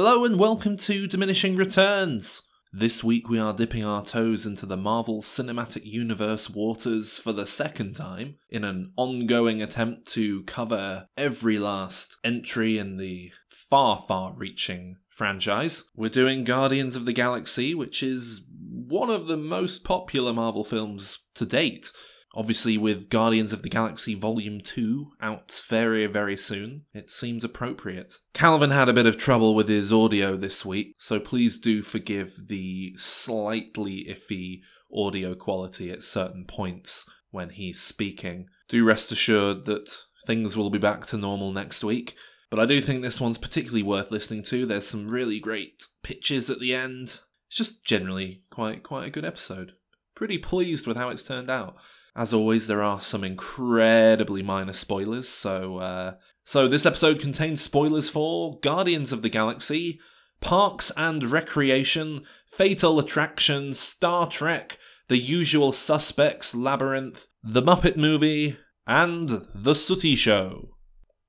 [0.00, 2.42] Hello and welcome to Diminishing Returns.
[2.72, 7.46] This week we are dipping our toes into the Marvel Cinematic Universe waters for the
[7.46, 14.34] second time in an ongoing attempt to cover every last entry in the far, far
[14.36, 15.82] reaching franchise.
[15.96, 21.18] We're doing Guardians of the Galaxy, which is one of the most popular Marvel films
[21.34, 21.90] to date.
[22.38, 28.20] Obviously, with Guardians of the Galaxy Volume 2 out very, very soon, it seems appropriate.
[28.32, 32.46] Calvin had a bit of trouble with his audio this week, so please do forgive
[32.46, 34.60] the slightly iffy
[34.94, 38.46] audio quality at certain points when he's speaking.
[38.68, 39.92] Do rest assured that
[40.24, 42.14] things will be back to normal next week.
[42.50, 44.64] But I do think this one's particularly worth listening to.
[44.64, 47.18] There's some really great pitches at the end.
[47.48, 49.72] It's just generally quite quite a good episode.
[50.14, 51.76] Pretty pleased with how it's turned out.
[52.18, 58.10] As always, there are some incredibly minor spoilers, so uh, so this episode contains spoilers
[58.10, 60.00] for Guardians of the Galaxy,
[60.40, 69.46] Parks and Recreation, Fatal Attraction, Star Trek, The Usual Suspects, Labyrinth, The Muppet Movie, and
[69.54, 70.70] The Sooty Show.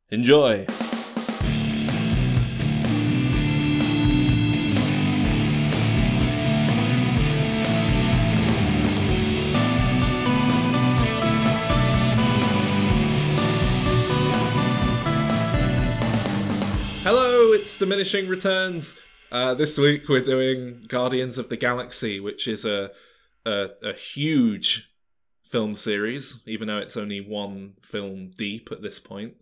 [0.10, 0.66] Enjoy!
[17.80, 19.00] Diminishing Returns.
[19.32, 22.92] Uh, this week we're doing Guardians of the Galaxy, which is a,
[23.46, 24.92] a a huge
[25.44, 29.36] film series, even though it's only one film deep at this point.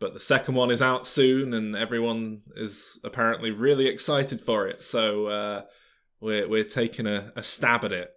[0.00, 4.80] But the second one is out soon, and everyone is apparently really excited for it.
[4.80, 5.62] So uh,
[6.22, 8.10] we're we're taking a, a stab at it.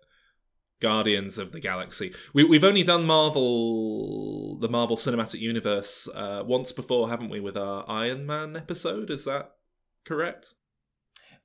[0.79, 2.13] Guardians of the Galaxy.
[2.35, 7.57] We, we've only done Marvel, the Marvel Cinematic Universe, uh, once before, haven't we, with
[7.57, 9.09] our Iron Man episode?
[9.09, 9.56] Is that
[10.07, 10.53] correct?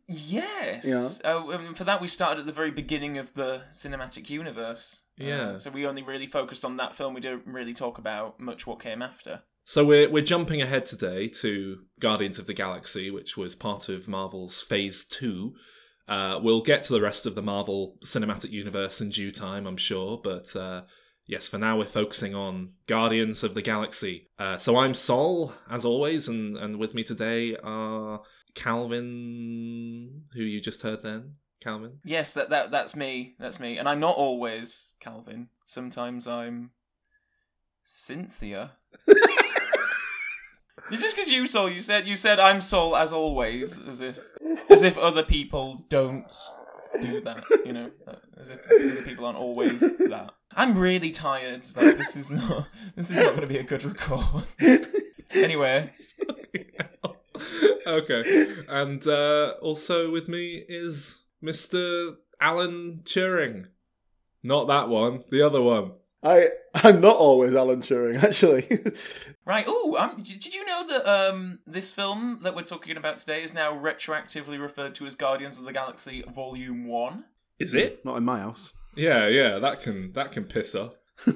[0.09, 0.85] Yes.
[0.85, 1.09] Yeah.
[1.33, 5.03] Uh, um, for that, we started at the very beginning of the cinematic universe.
[5.21, 5.59] Uh, Yeah.
[5.59, 7.15] so we only really focused on that film.
[7.15, 9.43] We didn't really talk about much what came after.
[9.65, 14.09] So we're we're jumping ahead today to Guardians of the Galaxy, which was part of
[14.09, 15.55] Marvel's Phase Two.
[16.09, 19.77] Uh, we'll get to the rest of the Marvel Cinematic Universe in due time, I'm
[19.77, 20.21] sure.
[20.23, 20.83] But uh,
[21.29, 24.29] yes, for now we're focusing on Guardians of the Galaxy.
[24.37, 28.21] Uh, so I'm Sol, as always, and and with me today are
[28.55, 31.35] Calvin, who you just heard then.
[31.61, 31.99] Calvin.
[32.05, 33.35] Yes, that, that that's me.
[33.39, 33.79] That's me.
[33.79, 35.49] And I'm not always Calvin.
[35.67, 36.71] Sometimes I'm
[37.85, 38.73] Cynthia.
[40.91, 44.19] It's just because you Sol, you said you said I'm Sol as always, as if
[44.69, 46.33] as if other people don't
[47.01, 47.91] do that, you know,
[48.37, 50.33] as if other people aren't always that.
[50.55, 51.67] I'm really tired.
[51.77, 54.45] Like this is not this is not going to be a good record.
[55.31, 55.91] anyway,
[57.87, 58.47] okay.
[58.69, 62.17] And uh, also with me is Mr.
[62.41, 63.67] Alan Turing.
[64.43, 65.93] Not that one, the other one.
[66.23, 68.69] I I'm not always Alan Turing actually.
[69.45, 69.65] right.
[69.67, 73.53] Oh, um, did you know that um this film that we're talking about today is
[73.53, 77.25] now retroactively referred to as Guardians of the Galaxy Volume One?
[77.59, 78.05] Is it?
[78.05, 78.75] not in my house.
[78.97, 80.95] Yeah, yeah, that can that can piss off.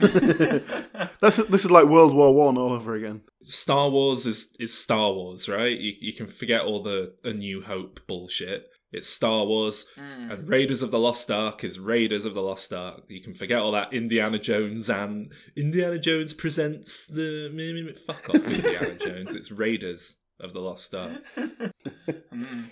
[1.21, 3.23] That's this is like World War One all over again.
[3.43, 5.79] Star Wars is is Star Wars, right?
[5.79, 8.69] You you can forget all the A New Hope bullshit.
[8.93, 10.33] It's Star Wars, Mm.
[10.33, 13.03] and Raiders of the Lost Ark is Raiders of the Lost Ark.
[13.09, 18.95] You can forget all that Indiana Jones and Indiana Jones presents the fuck off Indiana
[18.99, 19.35] Jones.
[19.35, 21.23] It's Raiders of the Lost Ark.
[22.33, 22.71] Mm.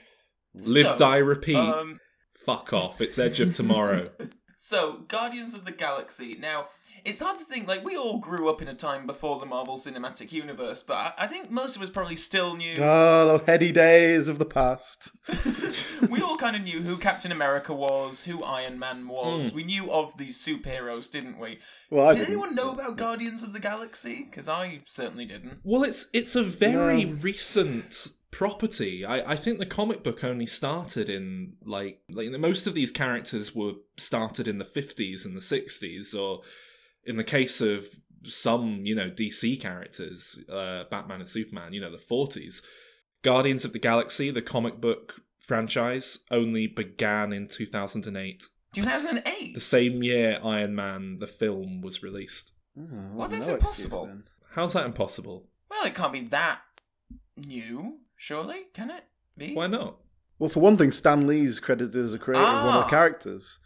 [0.54, 1.56] Live, So, die, repeat.
[1.56, 1.98] Um,
[2.44, 3.00] Fuck off.
[3.00, 4.10] It's Edge of Tomorrow.
[4.56, 6.36] So, Guardians of the Galaxy.
[6.38, 6.68] Now,
[7.04, 9.76] it's hard to think, like, we all grew up in a time before the Marvel
[9.76, 12.74] Cinematic Universe, but I, I think most of us probably still knew.
[12.78, 15.10] Oh, the heady days of the past.
[16.10, 19.50] we all kind of knew who Captain America was, who Iron Man was.
[19.50, 19.54] Mm.
[19.54, 21.58] We knew of these superheroes, didn't we?
[21.90, 22.32] Well, Did didn't.
[22.32, 24.24] anyone know about Guardians of the Galaxy?
[24.24, 25.58] Because I certainly didn't.
[25.62, 27.18] Well, it's it's a very No.
[27.20, 29.04] recent property.
[29.04, 33.54] I, I think the comic book only started in like like most of these characters
[33.54, 36.40] were started in the fifties and the sixties, or
[37.06, 37.86] in the case of
[38.24, 42.62] some you know DC characters, uh, Batman and Superman, you know the forties.
[43.22, 48.48] Guardians of the Galaxy, the comic book franchise, only began in two thousand and eight,
[48.74, 49.54] 2008?
[49.54, 52.52] the same year Iron Man the film was released.
[52.78, 54.06] Oh, Well, that's no impossible.
[54.06, 54.24] then.
[54.52, 55.46] How's that impossible?
[55.70, 56.60] Well, it can't be that
[57.36, 58.62] new, surely?
[58.72, 59.04] Can it
[59.36, 59.54] be?
[59.54, 59.96] Why not?
[60.38, 62.84] Well, for one thing, Stan Lee's credited as a creator of one of Ah.
[62.84, 63.58] the characters,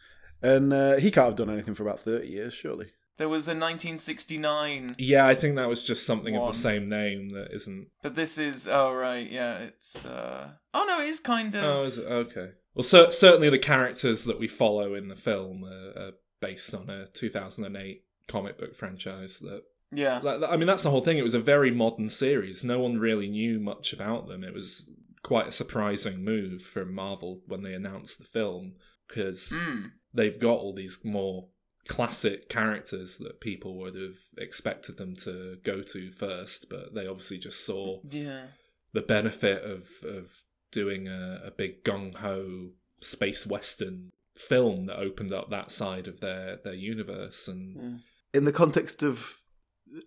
[0.42, 2.92] and uh, he can't have done anything for about thirty years, surely.
[3.18, 7.30] There was a 1969, Yeah, I think that was just something of the same name
[7.30, 7.88] that isn't.
[8.02, 11.82] but this is oh right, yeah, it's uh oh no, it is kind of Oh,
[11.82, 12.04] is it?
[12.06, 12.48] Okay.
[12.74, 16.88] Well, cer- certainly the characters that we follow in the film are, are based on
[16.88, 20.20] a 2008 comic book franchise that yeah.
[20.48, 21.16] I mean, that's the whole thing.
[21.16, 22.62] It was a very modern series.
[22.62, 24.44] No one really knew much about them.
[24.44, 24.90] It was
[25.22, 28.74] quite a surprising move from Marvel when they announced the film
[29.08, 29.92] because Mm.
[30.12, 31.48] they've got all these more
[31.88, 37.38] classic characters that people would have expected them to go to first, but they obviously
[37.38, 38.46] just saw Yeah.
[38.92, 42.70] the benefit of of doing a, a big gung ho
[43.00, 48.00] space western film that opened up that side of their their universe and
[48.34, 49.38] In the context of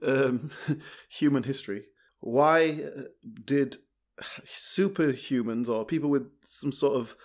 [0.04, 0.52] um,
[1.10, 1.86] human history,
[2.20, 3.02] why uh,
[3.46, 3.78] did
[4.46, 7.16] superhumans or people with some sort of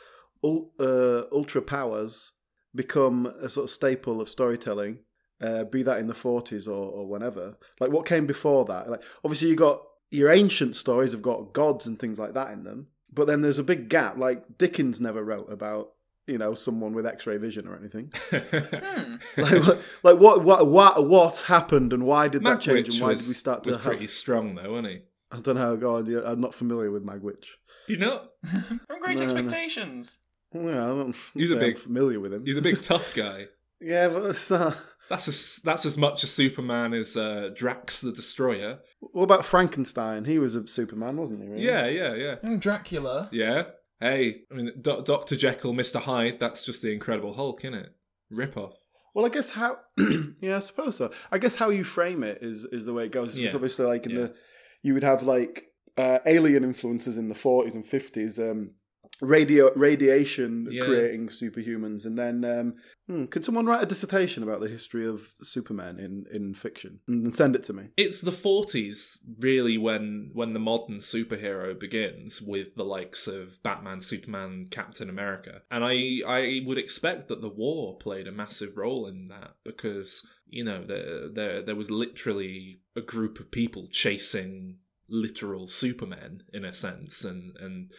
[0.42, 2.32] ul- uh, ultra powers
[2.76, 5.00] become a sort of staple of storytelling?
[5.38, 7.56] Uh, be that in the forties or, or whenever.
[7.78, 8.88] Like, what came before that?
[8.88, 12.64] Like, obviously, you got your ancient stories have got gods and things like that in
[12.64, 14.16] them, but then there's a big gap.
[14.16, 15.92] Like Dickens never wrote about
[16.26, 18.10] you know someone with X-ray vision or anything.
[18.30, 19.16] Hmm.
[19.36, 23.08] like, what, like what, what, what, what happened and why did that change and why
[23.08, 23.84] was, did we start to was have?
[23.84, 25.00] pretty strong though, wasn't he?
[25.30, 25.76] I don't know.
[25.76, 26.06] Go on.
[26.06, 27.46] yeah, I'm not familiar with Magwitch.
[27.88, 29.34] You know, From Great No, no.
[29.34, 30.18] Expectations.
[30.64, 32.44] Yeah, I'm He's a say I'm big- familiar with him.
[32.44, 33.46] he's a big tough guy.
[33.80, 34.76] yeah, but it's not.
[35.08, 38.80] That's as that's as much a Superman as uh, Drax the Destroyer.
[39.00, 40.24] What about Frankenstein?
[40.24, 41.48] He was a Superman, wasn't he?
[41.48, 41.64] Really?
[41.64, 43.28] Yeah, yeah, yeah, And Dracula.
[43.32, 43.64] yeah.
[44.00, 46.40] Hey, I mean, Do- Doctor Jekyll, Mister Hyde.
[46.40, 47.94] That's just the Incredible Hulk, isn't it?
[48.30, 48.74] Rip off.
[49.14, 49.78] Well, I guess how.
[50.40, 51.12] yeah, I suppose so.
[51.30, 53.36] I guess how you frame it is is the way it goes.
[53.36, 53.54] It's Yeah.
[53.54, 54.18] obviously like in Yeah.
[54.22, 54.34] the
[54.82, 55.66] you would have like
[55.96, 58.38] uh, alien influences in the 40s and 50s.
[58.50, 58.72] Um,
[59.20, 60.84] radio radiation Yeah.
[60.84, 62.74] creating superhumans, and then um,
[63.06, 67.34] hmm, could someone write a dissertation about the history of Superman in in fiction and
[67.34, 67.88] send it to me?
[67.96, 74.00] It's the forties, really, when when the modern superhero begins with the likes of Batman,
[74.00, 79.06] Superman, Captain America, and I I would expect that the war played a massive role
[79.06, 84.78] in that because you know there there there was literally a group of people chasing
[85.08, 87.92] literal supermen in a sense, and and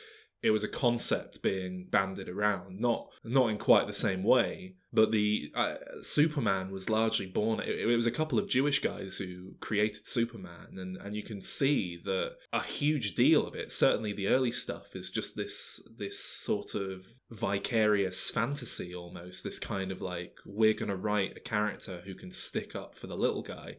[0.48, 5.12] it was a concept being banded around, not not in quite the same way, but
[5.12, 7.60] the uh, Superman was largely born.
[7.60, 11.42] It, it was a couple of Jewish guys who created Superman, and and you can
[11.42, 13.72] see that a huge deal of it.
[13.72, 19.44] Certainly, the early stuff is just this this sort of vicarious fantasy almost.
[19.44, 23.18] This kind of like we're gonna write a character who can stick up for the
[23.18, 23.78] little guy.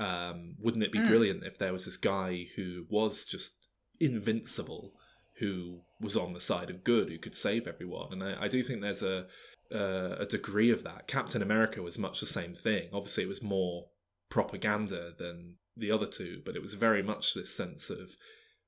[0.00, 1.08] Um, wouldn't it be Mm.
[1.08, 3.66] brilliant if there was this guy who was just
[4.00, 4.94] invincible?
[5.38, 8.12] Who was on the side of good, who could save everyone.
[8.12, 9.26] And I, I do think there's a
[9.72, 11.06] uh, a degree of that.
[11.06, 12.88] Captain America was much the same thing.
[12.92, 13.86] Obviously, it was more
[14.30, 18.16] propaganda than the other two, but it was very much this sense of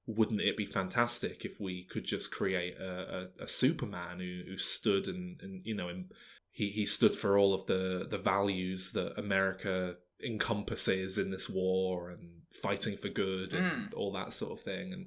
[0.07, 4.59] wouldn't it be fantastic if we could just create a, a, a Superman who, who
[4.59, 6.07] stood and, and you know and
[6.51, 12.11] he, he stood for all of the, the values that America encompasses in this war
[12.11, 15.07] and fighting for good and all that sort of thing and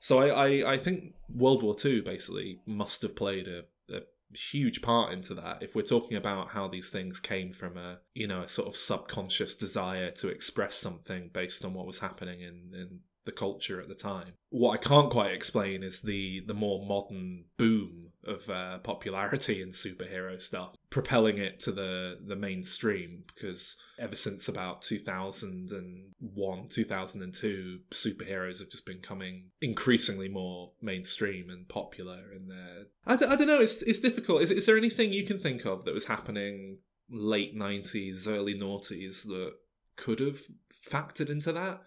[0.00, 3.64] so I, I, I think World War II basically must have played a,
[3.94, 4.00] a
[4.34, 5.62] huge part into that.
[5.62, 8.76] If we're talking about how these things came from a you know a sort of
[8.76, 13.88] subconscious desire to express something based on what was happening in, in the culture at
[13.88, 14.32] the time.
[14.48, 19.70] What I can't quite explain is the the more modern boom of uh, popularity in
[19.70, 23.24] superhero stuff, propelling it to the the mainstream.
[23.34, 31.68] Because ever since about 2001, 2002, superheroes have just been coming increasingly more mainstream and
[31.68, 32.32] popular.
[32.34, 33.60] In their, I d- I don't know.
[33.60, 34.42] It's it's difficult.
[34.42, 36.78] Is is there anything you can think of that was happening
[37.10, 39.54] late 90s, early noughties that
[39.96, 40.40] could have
[40.88, 41.80] factored into that?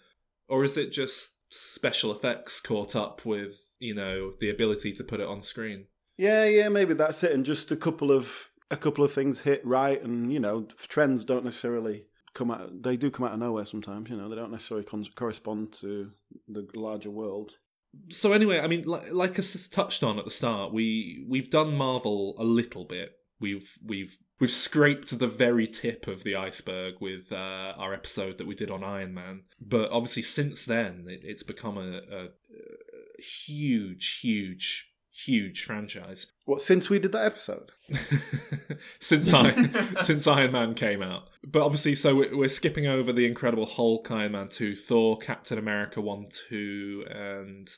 [0.48, 5.19] Or is it just special effects caught up with, you know, the ability to put
[5.19, 5.86] it on screen?
[6.17, 7.32] Yeah, yeah, maybe that's it.
[7.32, 11.25] And just a couple of a couple of things hit right, and you know, trends
[11.25, 12.84] don't necessarily come out.
[12.84, 14.10] They do come out of nowhere sometimes.
[14.10, 16.12] You know, they don't necessarily con- correspond to
[16.48, 17.53] the larger world.
[18.10, 21.75] So anyway, I mean, like, like I touched on at the start, we we've done
[21.75, 23.12] Marvel a little bit.
[23.39, 28.48] We've we've we've scraped the very tip of the iceberg with uh, our episode that
[28.48, 29.43] we did on Iron Man.
[29.62, 36.27] But obviously, since then, it, it's become a, a, a huge, huge, huge franchise.
[36.46, 37.72] What since we did that episode?
[39.00, 39.53] since I
[40.01, 41.29] since Iron Man came out.
[41.41, 45.58] But obviously, so we're, we're skipping over the Incredible Hulk, Iron Man two, Thor, Captain
[45.58, 47.72] America one, two, and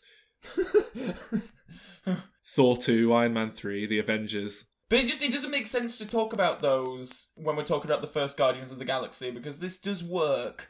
[2.43, 4.65] Thor two, Iron Man three, the Avengers.
[4.89, 8.01] But it just it doesn't make sense to talk about those when we're talking about
[8.01, 10.69] the first Guardians of the Galaxy because this does work.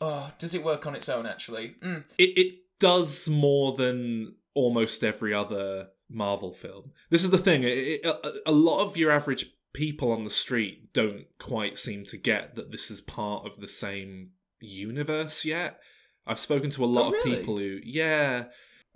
[0.00, 1.26] Oh, does it work on its own?
[1.26, 2.04] Actually, mm.
[2.16, 6.92] it, it does more than almost every other Marvel film.
[7.10, 7.62] This is the thing.
[7.64, 12.16] It, a, a lot of your average people on the street don't quite seem to
[12.16, 14.30] get that this is part of the same
[14.60, 15.80] universe yet.
[16.26, 17.36] I've spoken to a lot Oh, of really?
[17.36, 18.44] people who, yeah,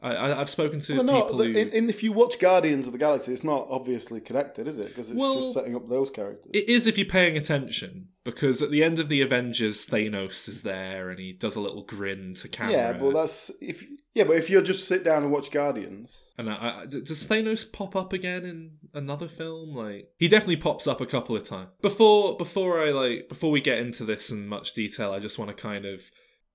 [0.00, 1.50] I, I, I've spoken to Well, no, people the- who.
[1.58, 4.88] in, in, if you watch Guardians of the Galaxy, it's not obviously connected, is it?
[4.88, 6.52] Because it's Well, just setting up those characters.
[6.54, 10.62] It is if you're paying attention, because at the end of the Avengers, Thanos is
[10.62, 12.72] there and he does a little grin to camera.
[12.72, 16.48] yeah, but that's if yeah, but if you just sit down and watch Guardians, And
[16.50, 19.74] I, I, does Thanos pop up again in another film?
[19.74, 21.70] Like he definitely pops up a couple of times.
[21.82, 25.48] Before before I like before we get into this in much detail, I just want
[25.56, 26.02] to kind of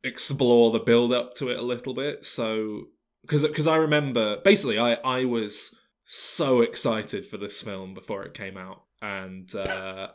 [0.03, 2.23] explore the build up to it a little bit.
[2.25, 2.85] So
[3.23, 8.33] because because I remember basically I I was so excited for this film before it
[8.33, 10.09] came out, and uh,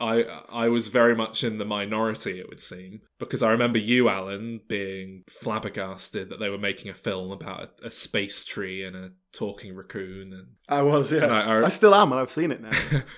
[0.00, 2.38] I I was very much in the minority.
[2.40, 6.94] It would seem because I remember you, Alan, being flabbergasted that they were making a
[6.94, 11.58] film about a, a space tree and a talking raccoon, and I was yeah, I-
[11.60, 12.70] I- I, still am, and I've seen it now.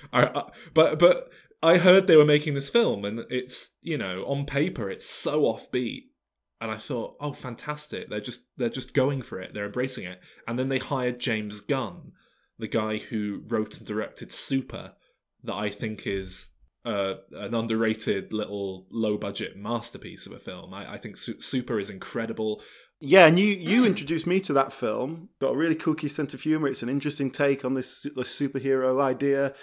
[0.13, 0.43] I, I,
[0.73, 1.29] but but
[1.63, 5.41] I heard they were making this film, and it's you know on paper it's so
[5.43, 6.03] offbeat,
[6.61, 8.09] and I thought, oh, fantastic!
[8.09, 11.59] They're just they're just going for it, they're embracing it, and then they hired James
[11.59, 12.13] Gunn,
[12.59, 14.93] the guy who wrote and directed Super,
[15.43, 16.51] that I think is.
[16.83, 20.73] Uh, an underrated little low budget masterpiece of a film.
[20.73, 22.59] I, I think Su- Super is incredible.
[22.99, 23.85] Yeah, and you you Hmm.
[23.85, 25.29] introduced me to that film.
[25.39, 26.67] Got a really kooky sense of humor.
[26.67, 29.53] It's an interesting take on this this superhero idea.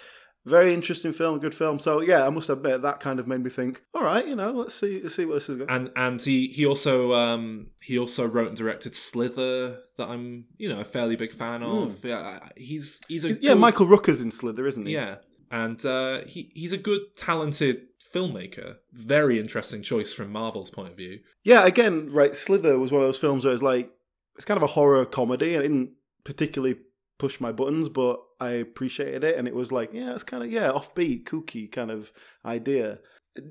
[0.47, 1.78] Very interesting film, good film.
[1.78, 3.83] So yeah, I must admit that kind of made me think.
[3.95, 5.68] All right, you know, let's see let's see what this is going.
[5.68, 10.68] and and he he also um he also wrote and directed Slither that I'm you
[10.68, 12.02] know a fairly big fan of.
[12.04, 13.35] Yeah, he's he's a Hmm.
[13.40, 14.95] Yeah, good- Michael Rooker's in Slither, isn't he?
[14.95, 15.16] Yeah,
[15.50, 17.83] and uh, he he's a good talented
[18.14, 18.76] filmmaker.
[18.92, 21.18] Very interesting choice from Marvel's point of view.
[21.42, 22.35] Yeah, again, right.
[22.35, 23.90] Slither was one of those films where it's like
[24.37, 25.90] it's kind of a horror comedy, and it didn't
[26.25, 26.76] particularly
[27.18, 30.50] push my buttons, but I appreciated it, and it was like, yeah, it's kind of
[30.50, 32.12] yeah, offbeat, kooky kind of
[32.45, 32.99] idea.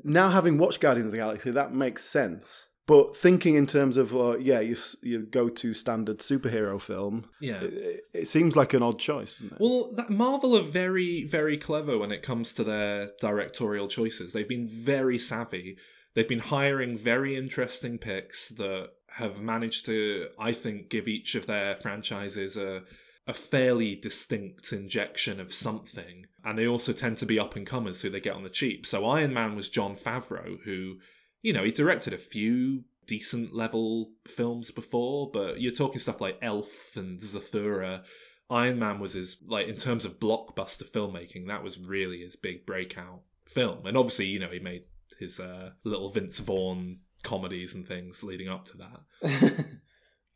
[0.04, 2.68] Now, having watched Guardians of the Galaxy, that makes sense.
[2.88, 7.60] But thinking in terms of uh, yeah, you you go to standard superhero film, Yeah.
[7.62, 9.58] it, it seems like an odd choice, doesn't it?
[9.60, 14.32] Well, that Marvel are very, very clever when it comes to their directorial choices.
[14.32, 15.78] They've been very savvy.
[16.14, 21.46] They've been hiring very interesting picks that have managed to, I think, give each of
[21.46, 22.84] their franchises a
[23.28, 26.26] a fairly distinct injection of something.
[26.44, 28.86] And they also tend to be up and comers who they get on the cheap.
[28.86, 30.96] So Iron Man was Jon Favreau, who,
[31.42, 36.40] you know, he directed a few decent level films before, but you're talking stuff like
[36.42, 38.06] Elf and Zathura.
[38.50, 42.66] Iron Man was his like in terms of blockbuster filmmaking, that was really his big
[42.66, 43.86] breakout film.
[43.86, 44.86] And obviously, you know, he made
[45.20, 49.66] his uh, little Vince Vaughn comedies and things leading up to that.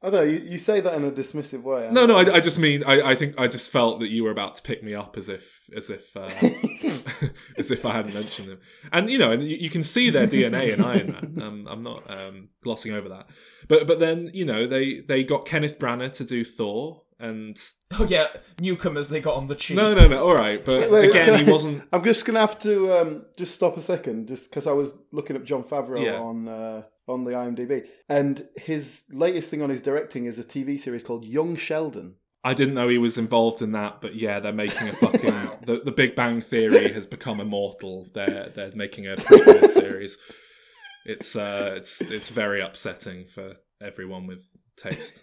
[0.04, 0.32] I don't know.
[0.32, 1.88] You, you say that in a dismissive way.
[1.92, 4.32] No, no, I, I just mean I, I think I just felt that you were
[4.32, 6.30] about to pick me up as if as if uh,
[7.58, 8.60] as if I hadn't mentioned them.
[8.92, 11.42] And you know, and you, you can see their DNA in Iron Man.
[11.42, 13.30] Um, I'm not um, glossing over that.
[13.68, 17.58] But but then you know they they got Kenneth Branagh to do Thor, and
[18.00, 18.28] oh yeah,
[18.60, 19.78] newcomers they got on the cheap.
[19.78, 20.64] no no no, all right.
[20.64, 21.84] But Wait, again, can he I- wasn't.
[21.94, 25.36] I'm just gonna have to um, just stop a second, just because I was looking
[25.36, 26.20] up Jon Favreau Yeah.
[26.20, 30.80] on uh, on the IMDb, and his latest thing on his directing is a TV
[30.80, 32.16] series called Young Sheldon.
[32.44, 35.82] I didn't know he was involved in that, but yeah, they're making a fucking the,
[35.86, 38.08] the Big Bang Theory has become immortal.
[38.14, 40.18] They're they're making a prequel series.
[41.06, 44.44] It's uh it's it's very upsetting for everyone with
[44.76, 45.22] taste.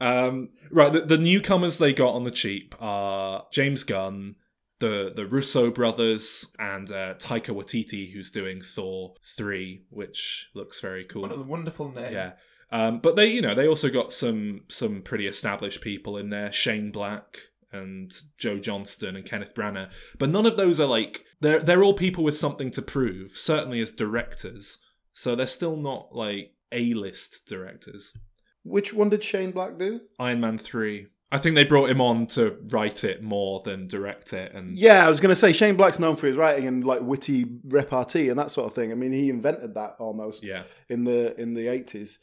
[0.00, 4.36] Um, right, the, the newcomers they got on the cheap are James Gunn,
[4.78, 11.04] the the Russo brothers, and uh, Taika Waititi, who's doing Thor three, which looks very
[11.04, 11.22] cool.
[11.22, 12.12] What a wonderful name.
[12.12, 12.32] Yeah.
[12.72, 16.52] Um, but they, you know, they also got some some pretty established people in there,
[16.52, 17.38] Shane Black
[17.72, 19.90] and Joe Johnston and Kenneth Branagh.
[20.18, 23.80] But none of those are like they're they're all people with something to prove, certainly
[23.80, 24.78] as directors.
[25.12, 28.16] So they're still not like A list directors.
[28.62, 30.00] Which one did Shane Black do?
[30.18, 31.08] Iron Man three.
[31.32, 35.06] I think they brought him on to write it more than direct it, and Yeah,
[35.06, 38.38] I was gonna say Shane Black's known for his writing and like witty repartee and
[38.38, 38.90] that sort of thing.
[38.90, 40.64] I mean, he invented that almost yeah.
[40.88, 42.18] in the in the eighties.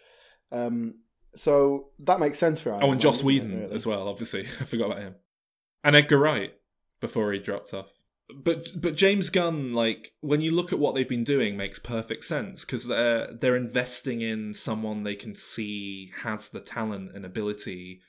[0.52, 0.96] Um,
[1.36, 2.72] so that makes sense for.
[2.72, 3.76] Iron Oh, and Man, Joss doesn't it, Whedon really?
[3.76, 4.08] as well.
[4.08, 5.16] Obviously, I forgot about him,
[5.84, 6.54] and Edgar Wright
[7.00, 7.94] before he dropped off.
[8.36, 12.26] But but James Gunn, like when you look at what they've been doing, makes perfect
[12.26, 18.02] sense because they're they're investing in someone they can see has the talent and ability,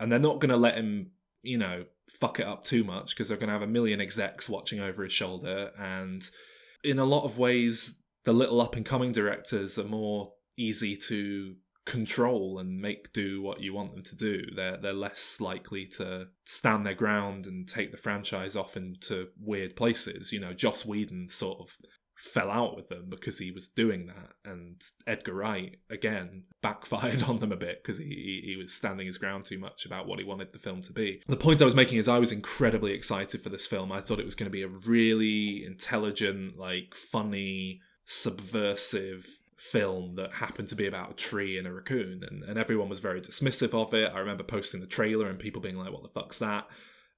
[0.00, 1.10] and they're not going to let him,
[1.42, 4.48] you know, fuck it up too much because they're going to have a million execs
[4.48, 5.70] watching over his shoulder.
[5.78, 6.28] And
[6.82, 11.54] in a lot of ways, the little up and coming directors are more easy to
[11.88, 14.42] control and make do what you want them to do.
[14.54, 19.74] They're they're less likely to stand their ground and take the franchise off into weird
[19.74, 20.32] places.
[20.32, 21.76] You know, Joss Whedon sort of
[22.14, 27.38] fell out with them because he was doing that, and Edgar Wright again backfired on
[27.38, 30.18] them a bit because he, he he was standing his ground too much about what
[30.18, 31.22] he wanted the film to be.
[31.26, 33.90] The point I was making is I was incredibly excited for this film.
[33.90, 39.26] I thought it was going to be a really intelligent, like funny, subversive
[39.58, 43.00] film that happened to be about a tree and a raccoon and, and everyone was
[43.00, 44.10] very dismissive of it.
[44.14, 46.68] I remember posting the trailer and people being like what the fuck's that?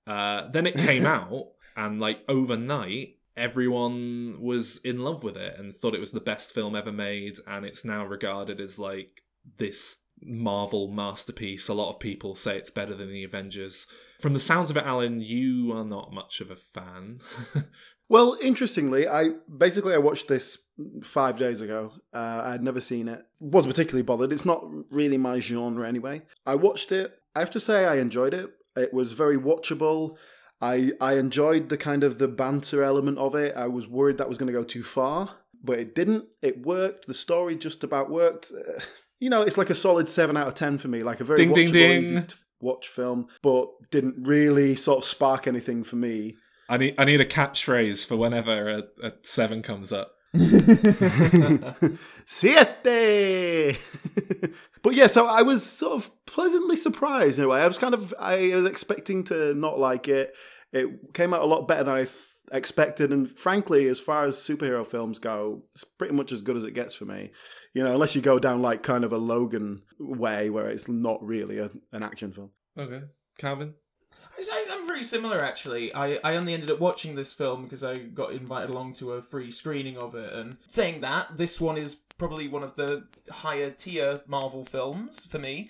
[0.06, 5.76] Uh, then it came out and like overnight everyone was in love with it and
[5.76, 9.23] thought it was the best film ever made and it's now regarded as like
[9.59, 11.68] this marvel masterpiece.
[11.68, 13.87] A lot of people say it's better than the avengers.
[14.20, 17.20] From the sounds of it alan you are not much of a fan.
[18.11, 20.59] Well, interestingly, I basically I watched this
[21.02, 21.92] five days ago.
[22.14, 23.22] Uh, I had never seen it.
[23.38, 24.32] wasn't particularly bothered.
[24.32, 26.22] It's not really my genre anyway.
[26.46, 27.12] I watched it.
[27.34, 28.50] I have to say I enjoyed it.
[28.76, 30.16] It was very watchable.
[30.60, 33.54] I I enjoyed the kind of the banter element of it.
[33.56, 36.25] I was worried that was going to go too far, but it didn't.
[36.42, 37.06] It worked.
[37.06, 38.52] The story just about worked.
[39.18, 41.02] You know, it's like a solid seven out of ten for me.
[41.02, 42.26] Like a very Ding, watchable, ding, easy ding.
[42.26, 46.37] to watch film, but didn't really sort of spark anything for me.
[46.68, 50.12] I need I need a catchphrase for whenever a, a seven comes up.
[52.26, 53.76] Siete.
[54.82, 57.60] but yeah, so I was sort of pleasantly surprised in a way.
[57.60, 60.37] I was kind of I was expecting to not like it.
[60.72, 64.37] It came out a lot better than I th- expected, and frankly, as far as
[64.37, 67.32] superhero films go, it's pretty much as good as it gets for me.
[67.75, 71.20] You know, unless you go down like kind of a Logan way where it's not
[71.25, 72.50] really a, an action film.
[72.78, 73.00] Okay,
[73.38, 73.75] Calvin.
[74.70, 75.94] I'm very similar actually.
[75.94, 79.23] I, I only ended up watching this film because I got invited along to a
[79.23, 80.32] free screening of it.
[80.32, 85.38] And saying that, this one is probably one of the higher tier Marvel films for
[85.38, 85.68] me.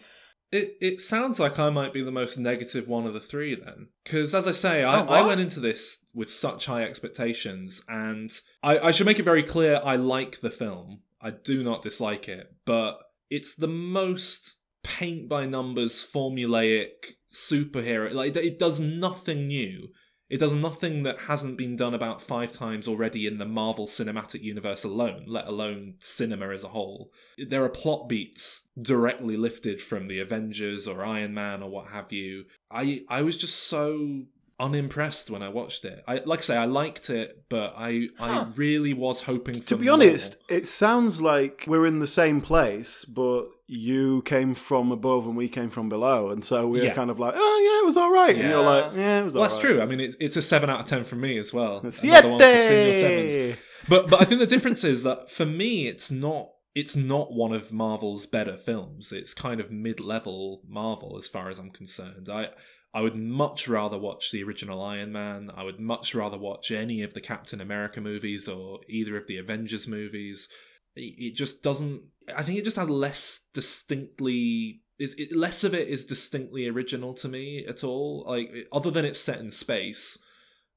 [0.53, 3.89] It it sounds like I might be the most negative one of the three then,
[4.03, 8.33] because as I say, I, Oh, I went into this with such high expectations, and
[8.61, 11.03] I, I should make it very clear I like the film.
[11.23, 18.13] I do not dislike it, but it's the most paint by numbers formulaic superhero.
[18.13, 19.89] Like it, it does nothing new.
[20.29, 24.43] It does nothing that hasn't been done about five times already in the Marvel Cinematic
[24.43, 27.11] Universe alone, let alone cinema as a whole.
[27.37, 32.13] There are plot beats directly lifted from the Avengers or Iron Man or what have
[32.13, 32.45] you.
[32.71, 34.27] I I was just so
[34.61, 36.05] unimpressed when I watched it.
[36.07, 39.77] I like I say I liked it, but I I really was hoping for To
[39.77, 39.95] be more.
[39.95, 45.37] honest, it sounds like we're in the same place, but you came from above and
[45.37, 46.93] we came from below, and so we're Yeah.
[46.95, 49.35] kind of like, oh yeah, it was all right, and you're like, yeah, it was
[49.35, 49.71] Well, all that's right.
[49.71, 49.81] true.
[49.81, 51.79] I mean, it's, it's a seven out of ten from me as well.
[51.79, 53.33] Another one for Senior Sevens.
[53.33, 53.59] Siete!
[53.89, 57.53] But but I think the difference is that for me, it's not it's not one
[57.53, 59.13] of Marvel's better films.
[59.13, 62.29] It's kind of mid level Marvel as far as I'm concerned.
[62.29, 62.49] I
[62.93, 65.51] I would much rather watch the original Iron Man.
[65.57, 69.37] I would much rather watch any of the Captain America movies or either of the
[69.39, 70.49] Avengers movies.
[70.97, 72.03] It it just doesn't.
[72.37, 74.83] I think it just has less distinctly.
[74.99, 78.25] Is it, less of it is distinctly original to me at all.
[78.27, 80.19] Like other than it's set in space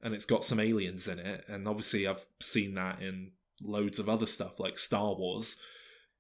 [0.01, 4.09] and it's got some aliens in it, and obviously I've seen that in loads of
[4.09, 5.57] other stuff like Star Wars.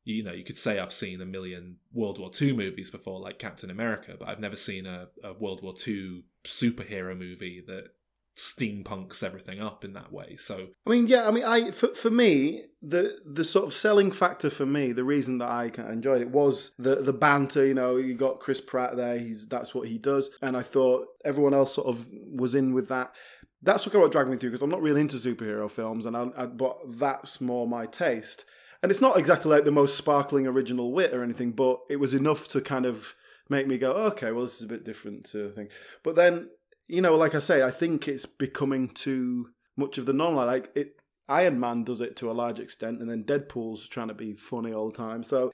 [0.05, 3.39] You know, you could say I've seen a million World War II movies before, like
[3.39, 7.89] Captain America, but I've never seen a, a World War II superhero movie that
[8.35, 10.35] steampunks everything up in that way.
[10.35, 14.11] So I mean, yeah, I mean, I for, for me, the the sort of selling
[14.11, 17.65] factor for me, the reason that I enjoyed it was the the banter.
[17.65, 21.07] You know, you got Chris Pratt there; he's that's what he does, and I thought
[21.23, 23.13] everyone else sort of was in with that.
[23.61, 26.17] That's what kind of dragged me through because I'm not really into superhero films, and
[26.17, 28.45] I, I but that's more my taste.
[28.81, 32.13] And it's not exactly like the most sparkling original wit or anything, but it was
[32.13, 33.15] enough to kind of
[33.49, 35.69] make me go, okay, well, this is a bit different to thing.
[36.03, 36.49] But then,
[36.87, 40.35] you know, like I say, I think it's becoming too much of the norm.
[40.35, 40.95] Like it,
[41.29, 44.73] Iron Man does it to a large extent, and then Deadpool's trying to be funny
[44.73, 45.23] all the time.
[45.23, 45.51] So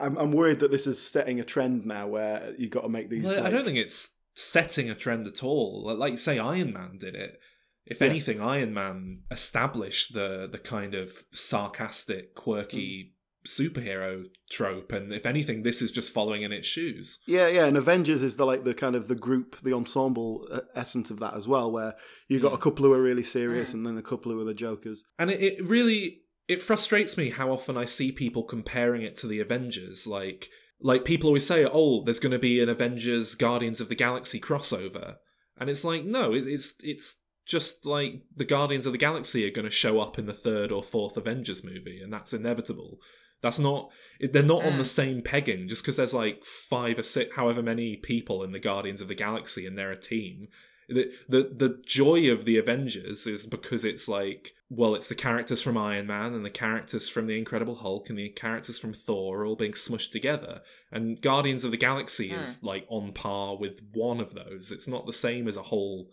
[0.00, 3.10] I'm, I'm worried that this is setting a trend now where you've got to make
[3.10, 3.24] these.
[3.24, 5.84] Well, I don't think it's setting a trend at all.
[5.86, 7.38] Like- Like you say, Iron Man did it.
[7.86, 8.08] If Yeah.
[8.08, 13.19] anything, Iron Man established the the kind of sarcastic, quirky mm.
[13.46, 17.20] Superhero trope, and if anything, this is just following in its shoes.
[17.26, 20.60] Yeah, yeah, and Avengers is the like the kind of the group, the ensemble uh,
[20.74, 21.94] essence of that as well, where
[22.28, 24.54] you got a couple who are really serious and then a couple who are the
[24.54, 25.02] jokers.
[25.18, 29.26] And it, it really it frustrates me how often I see people comparing it to
[29.26, 30.06] the Avengers.
[30.06, 30.48] Like
[30.80, 34.40] like people always say, "Oh, there's going to be an Avengers Guardians of the Galaxy
[34.40, 35.16] crossover."
[35.58, 39.52] And it's like, no, it, it's it's just like the Guardians of the Galaxy are
[39.52, 42.98] going to show up in the third or fourth Avengers movie, and that's inevitable.
[43.42, 43.90] That's not.
[44.18, 44.86] it- They're not on the Mm.
[44.86, 45.66] same pegging.
[45.68, 49.14] Just because there's like five or six, however many people in the Guardians of the
[49.14, 50.48] Galaxy, and they're a team.
[50.88, 55.62] The, the the joy of the Avengers is because it's like well it's the characters
[55.62, 59.38] from Iron Man and the characters from the Incredible Hulk and the characters from Thor
[59.42, 63.80] are all being smushed together and Guardians of the Galaxy is like on par with
[63.92, 66.10] one of those it's not the same as a whole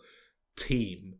[0.56, 1.14] team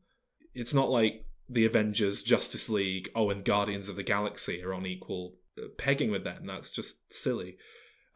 [0.55, 4.87] it's not like the Avengers Justice League oh and Guardians of the Galaxy are on
[4.87, 7.56] equal uh, pegging with them that's just silly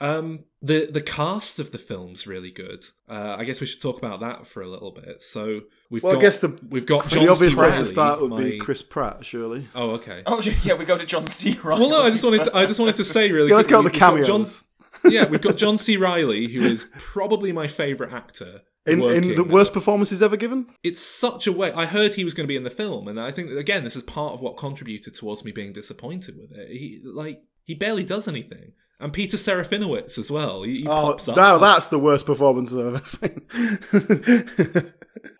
[0.02, 2.84] um, the the cast of the film's really good.
[3.08, 5.22] Uh, I guess we should talk about that for a little bit.
[5.22, 8.20] So we've Well, got I guess the we've got John the obvious place to start
[8.20, 9.68] would be Chris Pratt, surely.
[9.76, 10.24] Oh, okay.
[10.26, 11.52] Oh yeah, we go to John C.
[11.62, 11.80] Reilly.
[11.80, 13.50] Well, no, I just wanted to, I just wanted to say really.
[13.50, 14.64] Yeah, let's go quickly, the we've cameos.
[15.04, 15.96] John, yeah, we've got John C.
[15.96, 18.62] Reilly, who is probably my favorite actor.
[18.86, 20.66] In, in the worst performances ever given.
[20.82, 21.72] It's such a way.
[21.72, 23.84] I heard he was going to be in the film, and I think that, again,
[23.84, 26.68] this is part of what contributed towards me being disappointed with it.
[26.70, 30.62] He like he barely does anything, and Peter Serafinowicz as well.
[30.64, 31.36] He, he Oh, pops up.
[31.36, 34.92] now that's the worst performance I've ever seen.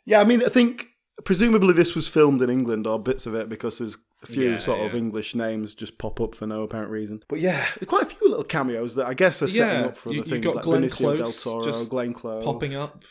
[0.05, 0.87] yeah, I mean, I think
[1.25, 4.59] presumably this was filmed in England or bits of it because there's a few Yeah,
[4.59, 4.95] sort of.
[4.95, 7.23] English names just pop up for no apparent reason.
[7.29, 10.13] But yeah, quite a few little cameos that I guess are setting Yeah, up for
[10.13, 13.03] you- other you've things like Glenn Benicio del Toro, Glenn Close, popping up.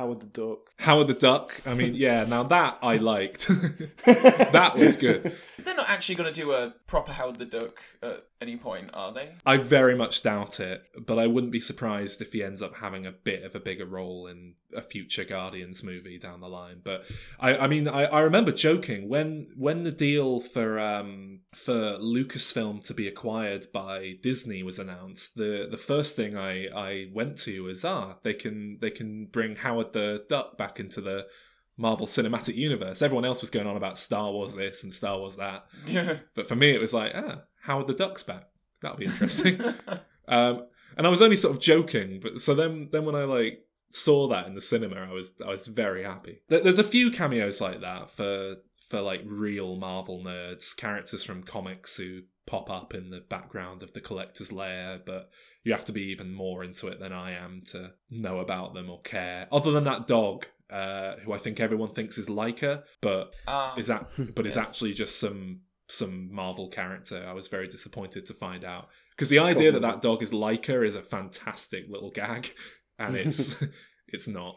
[0.00, 0.70] Howard the Duck.
[0.78, 1.60] Howard the Duck.
[1.66, 2.24] I mean, yeah.
[2.24, 3.48] Now that I liked.
[4.06, 5.36] that was good.
[5.58, 9.12] They're not actually going to do a proper Howard the Duck at any point, are
[9.12, 9.32] they?
[9.44, 13.06] I very much doubt it, but I wouldn't be surprised if he ends up having
[13.06, 16.80] a bit of a bigger role in a future Guardians movie down the line.
[16.82, 17.04] But
[17.38, 22.82] I, I mean, I, I remember joking when when the deal for um, for Lucasfilm
[22.84, 25.34] to be acquired by Disney was announced.
[25.34, 29.56] The the first thing I, I went to was ah they can they can bring
[29.56, 31.26] Howard the Duck back into the
[31.76, 33.02] Marvel Cinematic Universe.
[33.02, 35.66] Everyone else was going on about Star Wars this and Star Wars that.
[36.34, 38.44] But for me, it was like, ah, Howard the Duck's back.
[38.82, 39.60] That'll be interesting.
[40.28, 43.64] um, and I was only sort of joking, but so then, then when I like
[43.90, 46.42] saw that in the cinema, I was I was very happy.
[46.48, 48.56] There's a few cameos like that for
[48.88, 53.92] for like real Marvel nerds, characters from comics who pop up in the background of
[53.92, 55.30] the collector's lair, but
[55.64, 58.90] you have to be even more into it than I am to know about them
[58.90, 59.46] or care.
[59.52, 63.86] Other than that dog, uh, who I think everyone thinks is Laika, but Ah, is
[63.86, 64.66] that but it's Yes.
[64.68, 67.24] actually just some some Marvel character.
[67.26, 70.84] I was very disappointed to find out because the idea that that dog is Laika
[70.86, 72.52] is a fantastic little gag,
[72.98, 73.56] and it's
[74.08, 74.54] it's not.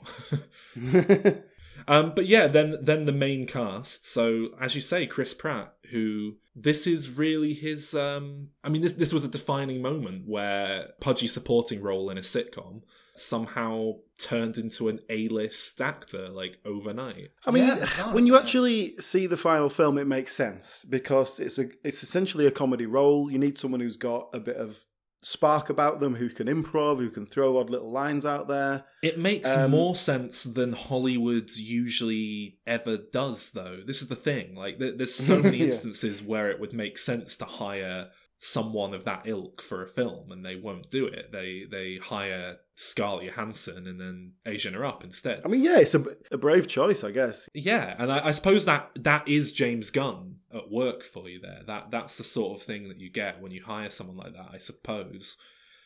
[1.87, 4.05] Um, but yeah, then then the main cast.
[4.05, 7.95] So as you say, Chris Pratt, who this is really his.
[7.95, 12.21] Um, I mean, this this was a defining moment where pudgy supporting role in a
[12.21, 12.81] sitcom
[13.15, 17.29] somehow turned into an A-list actor like overnight.
[17.45, 20.85] I mean, Yeah, bizarre, when you isn't actually see the final film, it makes sense
[20.89, 23.31] because it's a it's essentially a comedy role.
[23.31, 24.85] You need someone who's got a bit of
[25.23, 28.85] spark about them, who can improv, who can throw odd little lines out there.
[29.01, 33.79] It makes Um, more sense than Hollywood usually ever does, though.
[33.85, 34.55] This is the thing.
[34.55, 35.65] Like, there- there's so many Yeah.
[35.65, 40.31] instances where it would make sense to hire someone of that ilk for a film,
[40.31, 41.31] and they won't do it.
[41.31, 45.41] They they hire Scarlett Johansson and then Asian her up instead.
[45.45, 47.47] I mean, yeah, it's a, a brave choice, I guess.
[47.53, 51.61] Yeah, and I, I suppose that that is James Gunn at work for you there.
[51.67, 54.49] That that's the sort of thing that you get when you hire someone like that.
[54.51, 55.37] I suppose.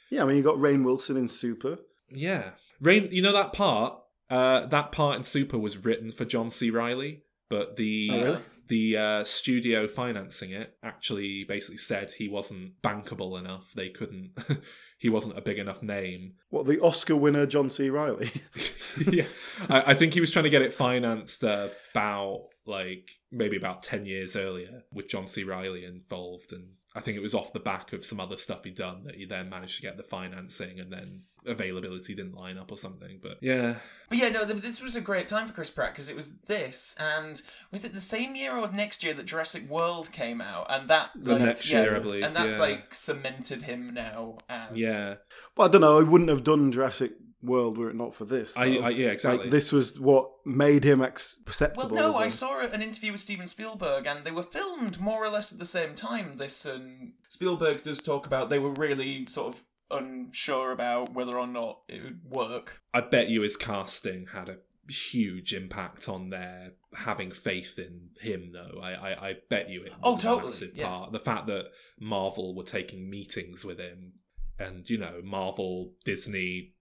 [0.10, 1.80] Yeah, I mean, you got Rainn Wilson in Super.
[2.10, 2.52] Yeah.
[2.82, 4.00] Rainn, you know that part?
[4.30, 6.70] Uh, that part in Super was written for John C.
[6.70, 8.40] Reilly, but the Oh, really?
[8.68, 13.72] The uh, studio financing it actually basically said he wasn't bankable enough.
[13.74, 14.32] They couldn't.
[14.98, 16.34] he wasn't a big enough name.
[16.50, 17.90] What the Oscar winner John C.
[17.90, 18.32] Reilly?
[19.12, 19.26] yeah,
[19.70, 23.84] I, I think he was trying to get it financed uh, about like maybe about
[23.84, 25.44] ten years earlier with John C.
[25.44, 28.74] Reilly involved, and I think it was off the back of some other stuff he'd
[28.74, 32.72] done that he then managed to get the financing, and then availability didn't line up
[32.72, 33.20] or something.
[33.22, 33.76] But yeah,
[34.10, 36.96] But yeah, no, this was a great time for Chris Pratt because it was this,
[37.00, 37.40] and
[37.72, 41.12] was it the same year or next year that Jurassic World came out, and that
[41.16, 42.60] The like, next yeah, year, I believe, and that's yeah.
[42.60, 45.16] like cemented him now as yeah.
[45.56, 46.00] well, I don't know.
[46.00, 47.12] I wouldn't have done Jurassic
[47.48, 48.56] World were it not for this.
[48.58, 48.78] I.
[48.78, 49.46] I yeah, exactly.
[49.46, 51.38] Like this was what made him ex-
[51.76, 55.00] Well, no, as a- I saw an interview with Steven Spielberg, and they were filmed
[55.00, 56.38] more or less at the same time.
[56.38, 61.48] This and Spielberg does talk about they were really sort of unsure about whether or
[61.48, 62.82] not it would work.
[62.94, 64.58] I bet you his casting had a
[64.90, 69.92] huge impact on their having faith in him though i i, I bet you it
[70.02, 70.88] oh, was Oh, a totally, massive yeah.
[70.88, 71.68] part the fact that
[72.00, 74.14] marvel were taking meetings with him
[74.58, 76.77] and you know marvel disney S-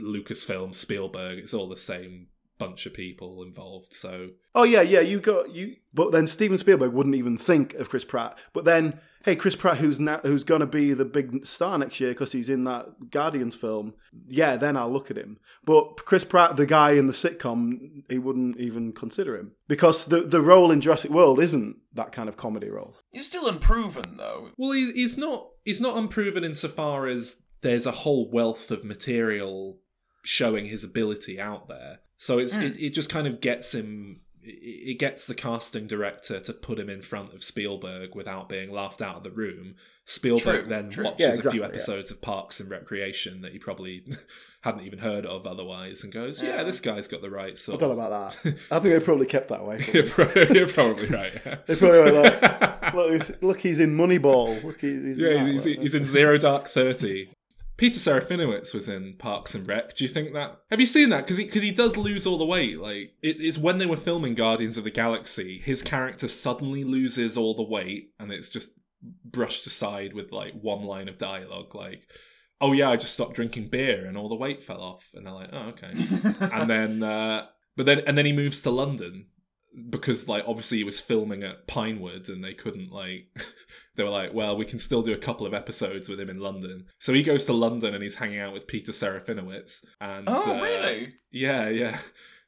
[0.00, 3.94] lucasfilm spielberg it's all the same bunch of people involved.
[3.94, 5.00] So Oh yeah, yeah.
[5.00, 8.38] You got you, but then Steven Spielberg wouldn't even think of Chris Pratt.
[8.52, 11.98] But then, hey, Chris Pratt, who's now who's going to be the big star next
[11.98, 13.94] year because he's in that Guardians film.
[14.28, 15.38] Yeah, then I'll look at him.
[15.64, 20.20] But Chris Pratt, the guy in the sitcom, he wouldn't even consider him because the
[20.20, 22.96] the role in Jurassic World isn't that kind of comedy role.
[23.12, 24.50] He was still unproven though.
[24.56, 25.48] Well, he, he's not.
[25.64, 29.80] He's not unproven insofar as there's a whole wealth of material
[30.22, 31.98] showing his ability out there.
[32.16, 32.62] So it's hmm.
[32.62, 34.20] it, it just kind of gets him.
[34.42, 38.70] It it gets the casting director to put him in front of Spielberg without being
[38.70, 39.74] laughed out of the room.
[40.04, 41.04] Spielberg True, then true.
[41.04, 41.68] watches Yeah, a exactly, few yeah.
[41.68, 44.04] episodes of Parks and Recreation that he probably
[44.60, 46.64] hadn't even heard of otherwise, and goes, "Yeah, Yeah.
[46.64, 48.54] this guy's got the right I don't know about that.
[48.70, 49.82] I think they probably kept that way.
[49.94, 51.32] you're, probably, you're probably right.
[51.66, 54.62] They probably were like, look, he's, look, he's in Moneyball.
[54.62, 55.52] Look, he- he's Yeah, that.
[55.52, 57.30] he's, he's in Zero Dark Thirty.
[57.76, 59.96] Peter Serafinowicz was in Parks and Rec.
[59.96, 60.60] Do you think that?
[60.70, 61.24] Have you seen that?
[61.24, 62.78] Because he, 'cause he does lose all the weight.
[62.78, 67.36] Like it is when they were filming Guardians of the Galaxy, his character suddenly loses
[67.36, 68.78] all the weight, and it's just
[69.24, 72.02] brushed aside with like one line of dialogue, like,
[72.60, 75.34] "Oh yeah, I just stopped drinking beer, and all the weight fell off." And they're
[75.34, 75.92] like, "Oh okay."
[76.52, 79.26] and then, uh, but then, and then he moves to London
[79.90, 83.26] because like obviously he was filming at Pinewood and they couldn't like
[83.96, 86.38] they were like well we can still do a couple of episodes with him in
[86.40, 90.58] London so he goes to London and he's hanging out with Peter Serafinowicz and oh
[90.58, 91.14] uh, really?
[91.30, 91.98] yeah yeah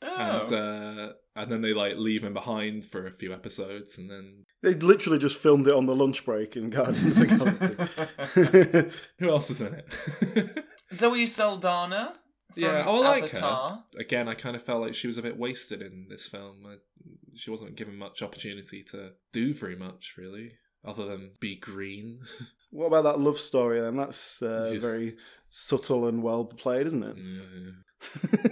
[0.02, 0.14] Oh.
[0.42, 4.44] and uh, and then they like leave him behind for a few episodes and then
[4.62, 7.80] They literally just filmed it on the lunch break in Guardians of the
[8.36, 8.90] Galaxy.
[9.18, 12.14] who else is in it Zoe Saldana.
[12.56, 13.82] From Yeah, oh, I like her.
[13.98, 16.76] Again I kind of felt like she was a bit wasted in this film I,
[17.34, 20.52] she wasn't given much opportunity to do very much really
[20.84, 22.20] other than be green
[22.70, 23.96] what about that love story then?
[23.96, 24.82] That's uh, Yes.
[24.82, 25.16] very
[25.48, 27.16] subtle and well played, isn't it?
[27.16, 28.50] Yeah,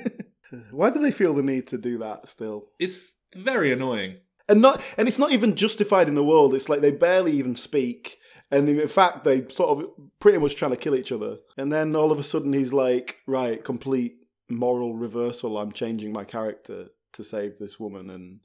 [0.53, 0.61] yeah.
[0.71, 2.69] Why do they feel the need to do that still?
[2.79, 4.17] It's very annoying.
[4.49, 6.55] And not, and it's not even justified in the world.
[6.55, 8.19] It's like they barely even speak,
[8.51, 11.39] and in fact, they sort of pretty much trying to kill each other.
[11.57, 14.17] And then all of a sudden, he's like, "Right, complete
[14.49, 15.59] moral reversal.
[15.59, 18.41] I'm changing my character to save this woman, and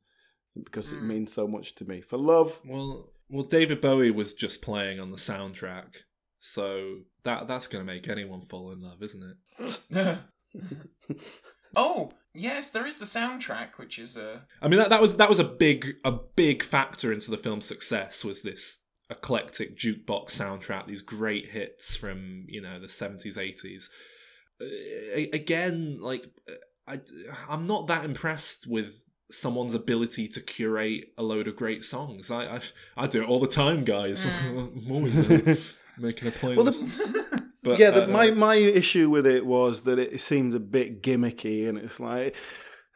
[0.64, 1.08] because it Mm.
[1.08, 5.12] means so much to me for love." Well, well, David Bowie was just playing on
[5.12, 6.04] the soundtrack,
[6.40, 10.20] so that that's going to make anyone fall in love, isn't it?
[11.76, 15.30] oh yes, there is the soundtrack, which is uh, I mean, that, that was that
[15.30, 18.24] was a big a big factor into the film's success.
[18.26, 20.88] Was this eclectic jukebox soundtrack?
[20.88, 23.90] These great hits from you know the seventies, eighties.
[25.16, 26.26] Again, like
[26.88, 27.00] I,
[27.48, 32.32] I'm not that impressed with someone's ability to curate a load of great songs.
[32.32, 32.60] I I,
[32.98, 34.26] I do it all the time, guys.
[34.46, 35.56] I'm always uh,
[35.98, 36.56] making a playlist.
[36.56, 40.54] Well, the, but, yeah, the, uh, my my issue with it was that it seemed
[40.54, 42.36] a bit gimmicky, and it's like,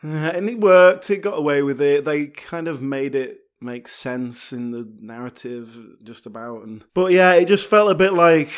[0.03, 1.09] uh, and it worked.
[1.09, 2.05] It got away with it.
[2.05, 6.63] They kind of made it make sense in the narrative, just about.
[6.63, 8.49] And but yeah, it just felt a bit like,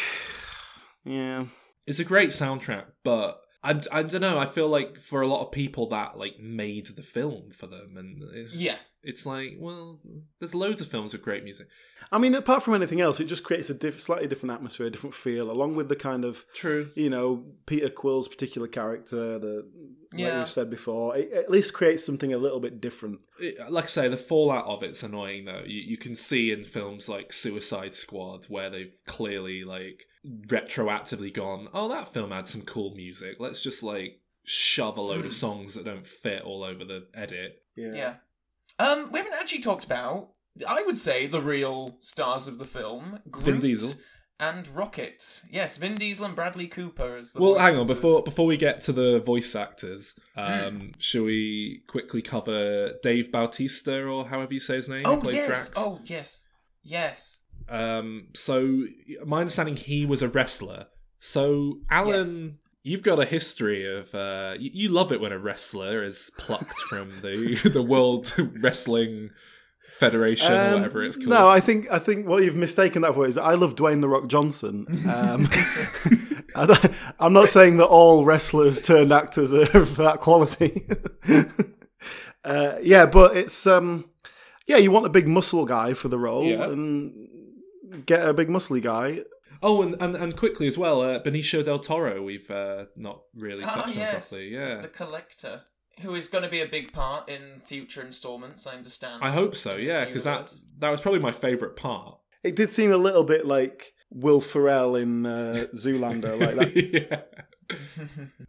[1.03, 1.45] yeah,
[1.85, 4.37] it's a great soundtrack, but I, I don't know.
[4.39, 7.95] I feel like for a lot of people that like made the film for them,
[7.97, 8.77] and it- yeah.
[9.03, 9.99] it's like, well,
[10.39, 11.67] there's loads of films with great music.
[12.11, 14.91] I mean, apart from anything else, it just creates a diff- slightly different atmosphere, a
[14.91, 16.91] different feel, along with the kind of True.
[16.95, 19.39] you know Peter Quill's particular character.
[19.39, 19.67] The
[20.13, 20.39] like Yeah.
[20.39, 23.19] we've said before, it at least creates something a little bit different.
[23.39, 25.63] It, like I say, the fallout of it's annoying though.
[25.65, 30.03] You, you can see in films like Suicide Squad where they've clearly like
[30.47, 33.37] retroactively gone, oh, that film had some cool music.
[33.39, 35.27] Let's just like shove a load Hmm.
[35.27, 37.61] of songs that don't fit all over the edit.
[37.75, 37.91] Yeah.
[37.93, 38.13] yeah.
[38.79, 40.29] Um, we haven't actually talked about,
[40.67, 43.19] I would say, the real stars of the film.
[43.29, 43.93] Groot Vin Diesel.
[44.37, 45.41] And Rocket.
[45.49, 48.45] Yes, Vin Diesel and Bradley Cooper as the Well, hang on voices of- before before
[48.45, 50.19] we get to the voice actors.
[50.35, 50.41] Hmm.
[50.41, 55.03] Um, Shall we quickly cover Dave Bautista or however you say his name?
[55.05, 55.47] Oh, yes.
[55.47, 55.71] Drax?
[55.77, 56.43] Oh, yes.
[56.83, 57.43] Yes.
[57.69, 58.83] Um, so
[59.25, 60.87] my understanding, he was a wrestler.
[61.19, 66.03] So Alan, you've got a history of uh, you, you love it when a wrestler
[66.03, 69.31] is plucked from the the World Wrestling
[69.97, 71.29] Federation or Um, whatever it's called.
[71.29, 74.09] No, I think I think what you've mistaken that for is I love Dwayne the
[74.09, 74.85] Rock Johnson.
[75.09, 75.47] Um,
[77.19, 80.87] I'm not saying that all wrestlers turned actors are of that quality.
[82.43, 84.05] uh, yeah, but it's um,
[84.67, 86.65] yeah, you want a big muscle guy for the role Yeah.
[86.65, 87.27] and
[88.05, 89.21] get a big muscly guy.
[89.63, 92.21] oh, and, and and quickly as well, uh, Benicio del Toro.
[92.21, 94.29] We've uh, not really Ah, touched on yes.
[94.29, 94.47] properly.
[94.49, 95.61] It's Yeah, the collector.
[96.01, 99.23] Who is going to be a big part in future installments, I understand.
[99.23, 99.77] I hope so.
[99.77, 102.17] Yeah, because that that was probably my favorite part.
[102.43, 107.21] It did seem a little bit like Will Ferrell in uh, Zoolander, like that yeah.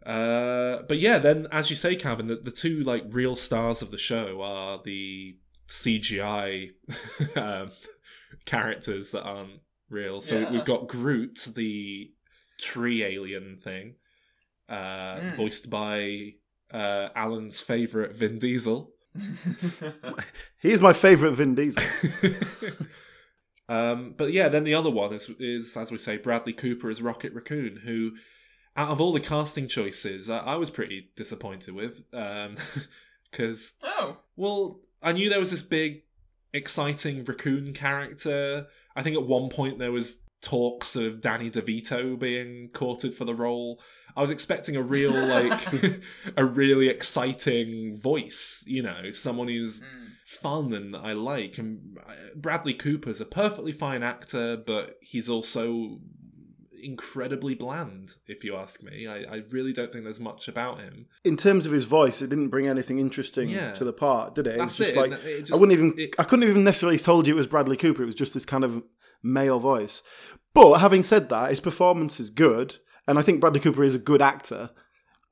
[0.05, 3.91] Uh, but yeah, then as you say, Calvin, the, the two like real stars of
[3.91, 5.37] the show are the
[5.69, 6.71] CGI
[7.35, 7.69] um,
[8.47, 10.21] characters that aren't real.
[10.21, 10.51] So Yeah.
[10.51, 12.11] we've got Groot, the
[12.59, 13.95] tree alien thing,
[14.67, 15.35] uh, Mm.
[15.35, 16.33] voiced by
[16.73, 18.91] uh, Alan's favorite Vin Diesel.
[20.61, 21.81] He's my favourite Vin Diesel.
[23.69, 27.01] um, but yeah, then the other one is is as we say Bradley Cooper as
[27.01, 28.11] Rocket Raccoon, who
[28.75, 32.03] out of all the casting choices, I, I was pretty disappointed with
[33.31, 36.03] because oh, well, I knew there was this big,
[36.53, 38.67] exciting raccoon character.
[38.95, 43.33] I think at one point there was talks of Danny DeVito being courted for the
[43.33, 43.81] role.
[44.15, 46.01] I was expecting a real like
[46.37, 50.09] a really exciting voice, you know, someone who's Mm.
[50.25, 51.57] fun and I like.
[51.57, 55.99] And uh, Bradley Cooper's a perfectly fine actor, but he's also
[56.81, 59.07] incredibly bland, if you ask me.
[59.07, 61.07] I, I really don't think there's much about him.
[61.23, 63.73] In terms of his voice, it didn't bring anything interesting Yeah.
[63.73, 64.57] to the part, did it?
[64.57, 64.97] That's it's just it.
[65.11, 67.77] like it I wouldn't even it- I couldn't even necessarily told you it was Bradley
[67.77, 68.01] Cooper.
[68.03, 68.83] It was just this kind of
[69.23, 70.01] male voice.
[70.53, 73.99] But having said that, his performance is good, and I think Bradley Cooper is a
[73.99, 74.71] good actor,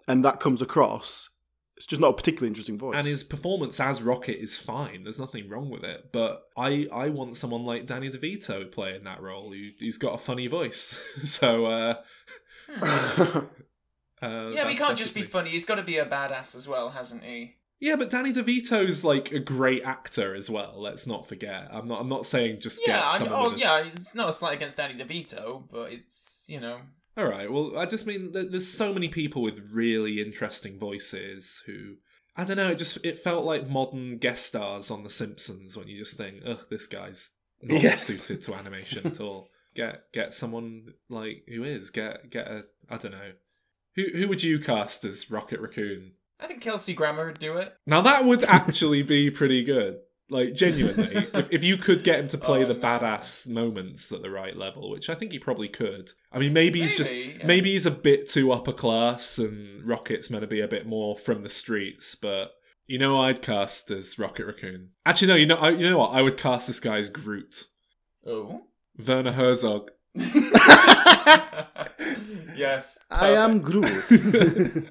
[0.07, 1.29] and that comes across.
[1.77, 2.95] It's just not a particularly interesting voice.
[2.97, 5.03] and his performance as Rocket is fine.
[5.03, 6.11] There's nothing wrong with it.
[6.13, 10.17] But I, I want someone like Danny DeVito playing that role who, who's got a
[10.17, 10.97] funny voice.
[11.23, 11.95] so, uh,
[12.81, 13.41] uh,
[14.21, 15.27] yeah, that's- he can't just be me.
[15.27, 15.49] funny.
[15.51, 17.55] He's got to be a badass as well, hasn't he?
[17.81, 20.75] Yeah, but Danny DeVito's like a great actor as well.
[20.77, 21.67] Let's not forget.
[21.71, 21.99] I'm not.
[21.99, 23.83] I'm not saying just Yeah, get I, oh yeah.
[23.97, 26.79] It's not a slight against Danny DeVito, but it's you know.
[27.17, 27.51] All right.
[27.51, 31.95] Well, I just mean that there's so many people with really interesting voices who
[32.35, 32.71] I don't know.
[32.71, 36.41] It just it felt like modern guest stars on The Simpsons when you just think,
[36.45, 38.03] ugh, this guy's not Yes.
[38.07, 39.49] suited to animation at all.
[39.75, 43.31] Get get someone like who is get get a I don't know.
[43.97, 46.13] Who who would you cast as Rocket Raccoon?
[46.39, 47.73] I think Kelsey Grammer would do it.
[47.85, 49.97] Now that would actually be pretty good.
[50.27, 52.79] Like genuinely, if, if you could get him to play Oh, the no.
[52.79, 56.11] badass moments at the right level, which I think he probably could.
[56.31, 57.45] I mean, maybe he's just Maybe, yeah.
[57.45, 61.15] maybe he's a bit too upper class, and Rocket's meant to be a bit more
[61.15, 62.15] from the streets.
[62.15, 62.53] But
[62.87, 64.89] you know, I'd cast as Rocket Raccoon.
[65.05, 65.35] Actually, no.
[65.35, 66.13] You know, I, you know what?
[66.13, 67.65] I would cast this guy as Groot,
[68.25, 68.61] Oh.
[69.05, 69.91] Werner Herzog.
[72.55, 72.97] yes.
[73.11, 73.91] I am Groot.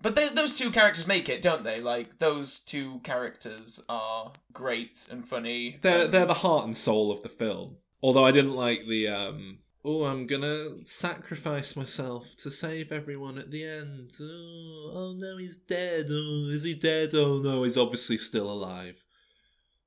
[0.00, 1.80] But they, those two characters make it, don't they?
[1.80, 5.78] Like those two characters are great and funny.
[5.82, 7.76] They're and- they're the heart and soul of the film.
[8.02, 9.58] Although I didn't like the um.
[9.84, 14.12] Oh, I'm gonna sacrifice myself to save everyone at the end.
[14.20, 16.06] Oh, oh no, he's dead.
[16.10, 17.10] Oh, is he dead?
[17.14, 19.04] Oh no, he's obviously still alive.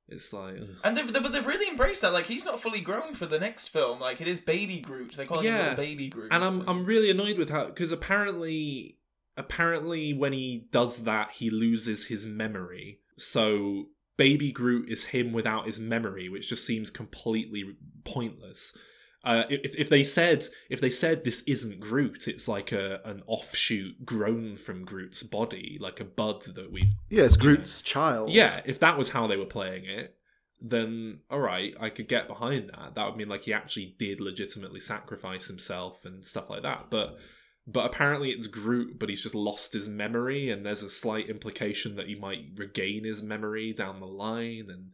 [0.08, 0.68] It's like, ugh.
[0.84, 2.12] And they, they, but they've really embraced that.
[2.12, 4.00] Like he's not fully grown for the next film.
[4.00, 5.12] Like it is Baby Groot.
[5.16, 5.58] They call him Yeah.
[5.60, 6.32] little Baby Groot.
[6.32, 8.98] and I'm I'm really annoyed with how because apparently
[9.36, 13.00] apparently when he does that he loses his memory.
[13.16, 18.76] So Baby Groot is him without his memory, which just seems completely pointless.
[19.24, 23.22] Uh, if if they said if they said this isn't Groot, it's like a an
[23.26, 28.30] offshoot grown from Groot's body, like a bud that we've yeah, it's Groot's child.
[28.30, 30.16] yeah, if that was how they were playing it,
[30.60, 32.96] then all right, I could get behind that.
[32.96, 36.86] That would mean like he actually did legitimately sacrifice himself and stuff like that.
[36.90, 37.18] But
[37.66, 41.96] but apparently it's Groot, but he's just lost his memory, and there's a slight implication
[41.96, 44.90] that he might regain his memory down the line, and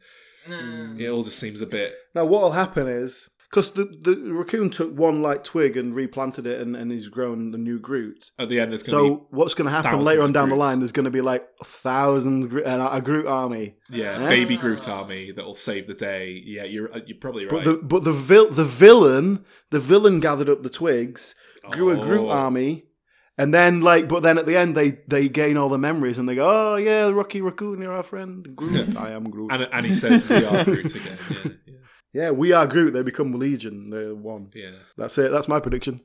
[0.48, 0.98] Mm.
[1.00, 1.94] it all just seems a bit.
[2.14, 6.60] Now, what'll happen is because the, the raccoon took one like twig and replanted it,
[6.60, 8.30] and, and he's grown the new Groot.
[8.38, 10.48] At the end, there's going to So what's going to happen later on of down
[10.50, 10.78] the line?
[10.80, 13.76] There's going to be like thousands Gro- uh, a Groot army.
[13.90, 14.28] be yeah, Ah.
[14.28, 16.40] baby Groot army that'll save the day.
[16.44, 17.50] Yeah, you're uh, you're probably right.
[17.50, 21.34] But the but the vil- the villain the villain gathered up the twigs,
[21.70, 22.30] grew a Groot Oh.
[22.30, 22.86] army,
[23.36, 26.28] and then like but then at the end they they gain all the memories and
[26.28, 29.86] they go oh yeah Rocky Raccoon you're our friend Groot I am Groot and and
[29.86, 31.18] he says we are Groot again.
[31.30, 34.72] Yeah, yeah, yeah we are Groot they become Legion they're one yeah.
[34.96, 36.00] that's it that's my prediction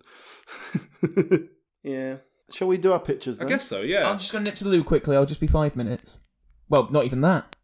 [1.84, 2.18] yeah
[2.52, 3.82] shall we do our pictures I guess so.
[3.82, 4.10] Yeah.
[4.10, 5.16] I'm just gonna nip to the loo quickly.
[5.16, 6.20] I'll just be five minutes.
[6.70, 7.56] Well, not even that.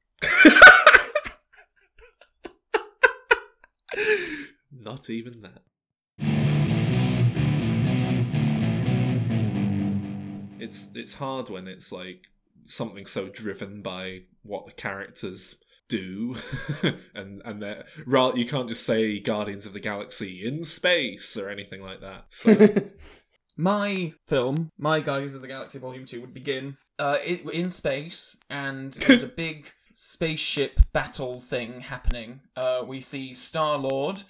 [4.72, 5.62] Not even that.
[10.60, 12.24] It's it's hard when it's like
[12.66, 15.56] something so driven by what the characters
[15.88, 16.36] do,
[17.16, 21.50] and and they're- rather you can't just say Guardians of the Galaxy in space or
[21.50, 22.26] anything like that.
[22.30, 22.56] So
[23.58, 27.18] My film, my Guardians of the Galaxy Volume Two, would begin uh,
[27.52, 32.40] in space, and there's a big spaceship battle thing happening.
[32.56, 34.22] Uh, we see Star Lord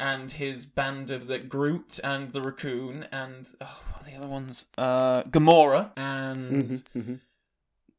[0.00, 4.26] and his band of the Groot and the Raccoon and oh, what are the other
[4.26, 4.64] ones?
[4.76, 7.20] Uh, Gamora and Mhm, mhm.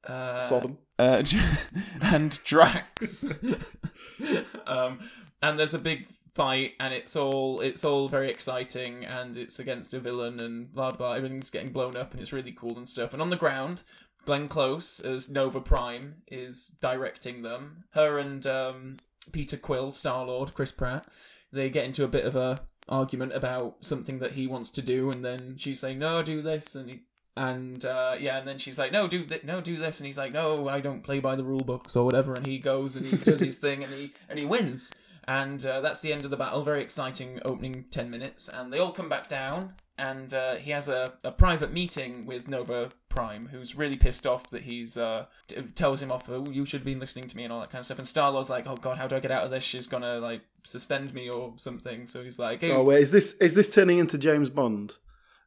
[0.09, 0.77] uh, Sodom.
[0.99, 1.23] uh,
[2.01, 3.25] and Drax.
[4.67, 4.99] um,
[5.41, 9.93] and there's a big fight, and it's all it's all very exciting, and it's against
[9.93, 11.13] a villain, and blah blah.
[11.13, 13.13] Everything's getting blown up, and it's really cool and stuff.
[13.13, 13.83] And on the ground,
[14.25, 17.85] Glenn Close as Nova Prime is directing them.
[17.91, 18.97] Her and um,
[19.31, 21.05] Peter Quill, Star Lord, Chris Pratt,
[21.51, 25.09] they get into a bit of a argument about something that he wants to do,
[25.09, 27.01] and then she's saying, "No, do this," and he
[27.35, 30.17] and uh, yeah, and then she's like, "No, do th- no, do this," and he's
[30.17, 33.05] like, "No, I don't play by the rule books or whatever," and he goes and
[33.05, 34.91] he does his thing and he and he wins,
[35.27, 36.63] and uh, that's the end of the battle.
[36.63, 40.87] Very exciting opening ten minutes, and they all come back down, and uh, he has
[40.87, 45.61] a, a private meeting with Nova Prime, who's really pissed off that he's uh, t-
[45.75, 47.81] tells him off, "Oh, you should have been listening to me" and all that kind
[47.81, 47.99] of stuff.
[47.99, 49.63] And Star Lord's like, "Oh God, how do I get out of this?
[49.63, 53.33] She's gonna like suspend me or something." So he's like, hey, Oh wait, is this
[53.33, 54.95] is this turning into James Bond,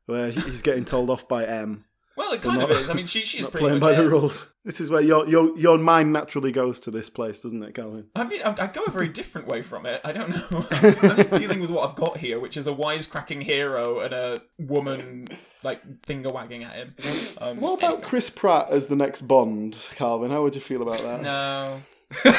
[0.06, 1.84] where he's getting told off by M?
[2.16, 2.90] "Well, it kind not- of is.
[2.90, 4.46] I mean, she she's Not pretty playing much by the rules.
[4.64, 8.06] This is where your your your mind naturally goes to this place, doesn't it, Calvin?
[8.14, 10.00] I mean, I- I'd go a very different way from it.
[10.04, 10.66] I don't know.
[10.70, 14.40] I'm just dealing with what I've got here, which is a wisecracking hero and a
[14.58, 15.26] woman
[15.62, 16.94] like finger wagging at him.
[17.40, 20.30] Um, What about Chris Pratt as the next Bond, Calvin?
[20.30, 21.22] How would you feel about that?
[21.22, 21.80] No,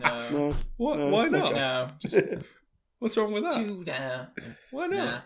[0.00, 0.54] no, No.
[0.76, 0.98] What?
[0.98, 1.42] No, Why not?
[1.52, 1.54] okay.
[1.54, 1.88] no.
[2.00, 2.16] Just
[3.00, 3.54] What's wrong with that?
[3.54, 4.26] too nah,
[4.70, 4.96] Why not?
[4.96, 5.20] nah.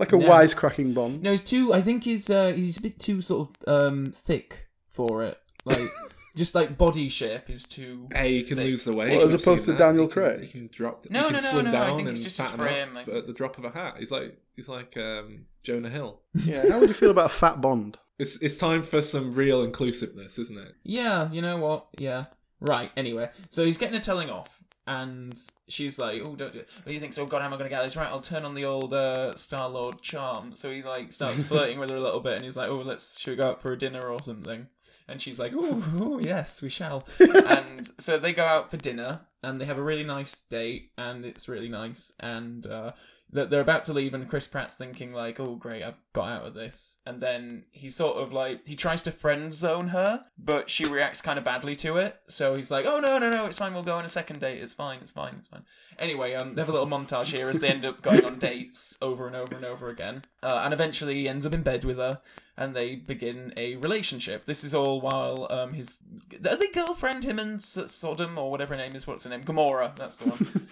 [0.00, 0.28] Like a No.
[0.28, 1.22] wisecracking Bond.
[1.22, 1.72] No, he's too.
[1.72, 5.38] I think he's uh, he's a bit too sort of um thick for it.
[5.64, 5.90] Like
[6.36, 8.08] Just like body shape is too.
[8.14, 8.64] A, you can thick.
[8.66, 9.10] lose the weight.
[9.16, 9.78] Well, as opposed to that.
[9.78, 10.40] Daniel You can- Craig.
[10.42, 11.04] You can drop.
[11.10, 12.60] No, you no, can no, slim no, I down think and it's just his fatten
[12.60, 13.96] frame, up like- at the drop of a hat.
[13.98, 16.20] He's like he's like um, Jonah Hill.
[16.34, 16.68] Yeah.
[16.70, 17.98] How would you feel about a fat Bond?
[18.20, 20.74] It's it's time for some real inclusiveness, isn't it?
[20.84, 21.86] Yeah, you know what?
[21.98, 22.26] Yeah.
[22.60, 22.90] Right.
[22.94, 26.64] Anyway, so he's getting a telling off, and she's like, "Oh, don't do.
[26.86, 28.54] He thinks, "Oh God, how am I going to get this right?" I'll turn on
[28.54, 30.52] the old uh, Star Lord charm.
[30.56, 33.18] So he like starts flirting with her a little bit, and he's like, "Oh, let's
[33.18, 34.68] should we go out for a dinner or something?"
[35.06, 37.06] And she's like, "Oh, oh yes, we shall."
[37.46, 41.24] and so they go out for dinner, and they have a really nice date, and
[41.24, 42.92] it's really nice, and uh,
[43.32, 46.46] that they're about to leave and Chris Pratt's thinking like, "Oh great, I've got out
[46.46, 50.70] of this." And then he sort of like he tries to friend zone her, but
[50.70, 52.20] she reacts kind of badly to it.
[52.28, 53.74] So he's like, "Oh no, no, no, it's fine.
[53.74, 54.62] We'll go on a second date.
[54.62, 54.98] It's fine.
[55.00, 55.36] It's fine.
[55.38, 55.64] It's fine."
[55.98, 58.96] Anyway, um, they have a little montage here as they end up going on dates
[59.02, 61.98] over and over and over again, uh, and eventually he ends up in bed with
[61.98, 62.20] her.
[62.56, 64.44] And they begin a relationship.
[64.44, 65.96] This is all while um his
[66.44, 69.06] are they girlfriend him and S- Sodom or whatever her name is.
[69.06, 69.44] What's her name?
[69.44, 69.96] Gamora.
[69.96, 70.66] That's the one.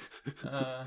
[0.52, 0.84] Uh,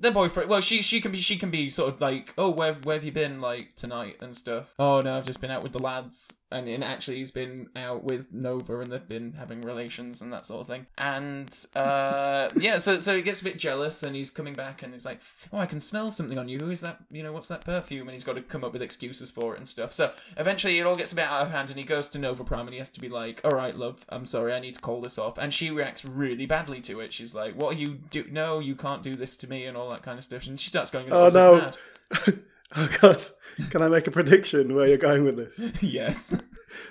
[0.00, 0.48] their boyfriend.
[0.48, 3.04] Well, she she can be she can be sort of like, oh, where where have
[3.04, 4.74] you been like tonight and stuff.
[4.78, 8.04] Oh no, I've just been out with the lads, and, and actually he's been out
[8.04, 10.86] with Nova, and they've been having relations and that sort of thing.
[10.98, 14.92] And uh, yeah, so so he gets a bit jealous, and he's coming back, and
[14.92, 15.20] he's like,
[15.52, 16.58] oh, I can smell something on you.
[16.58, 16.98] Who is that?
[17.10, 18.08] You know, what's that perfume?
[18.08, 19.92] And he's got to come up with excuses for it and stuff.
[19.92, 22.44] So eventually, it all gets a bit out of hand, and he goes to Nova
[22.44, 24.80] Prime, and he has to be like, all right, love, I'm sorry, I need to
[24.80, 25.38] call this off.
[25.38, 27.12] And she reacts really badly to it.
[27.12, 28.24] She's like, what are you do?
[28.30, 30.46] No, you can't do this to me, and all that kind of stuff.
[30.46, 31.72] And she starts going, Oh no.
[32.76, 33.26] oh god.
[33.70, 35.72] Can I make a prediction where you're going with this?
[35.82, 36.42] yes.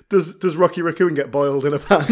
[0.10, 2.06] Does does Rocky Raccoon get boiled in a pan?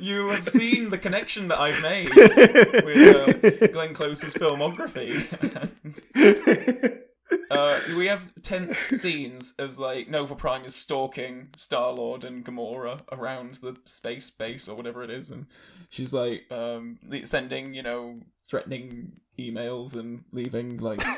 [0.00, 2.10] you have seen the connection that I've made
[2.84, 5.26] with um, Glenn Close's filmography.
[7.50, 12.44] And, uh, we have tense scenes as like Nova Prime is stalking Star Lord and
[12.44, 15.46] Gamora around the space base or whatever it is, and
[15.88, 21.02] she's like um, sending you know threatening emails and leaving like.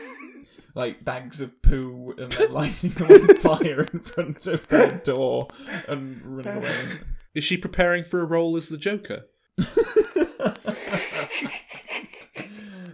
[0.75, 5.49] Like bags of poo and then lighting them on fire in front of their door
[5.87, 6.87] and running away.
[7.35, 9.27] Is she preparing for a role as the Joker?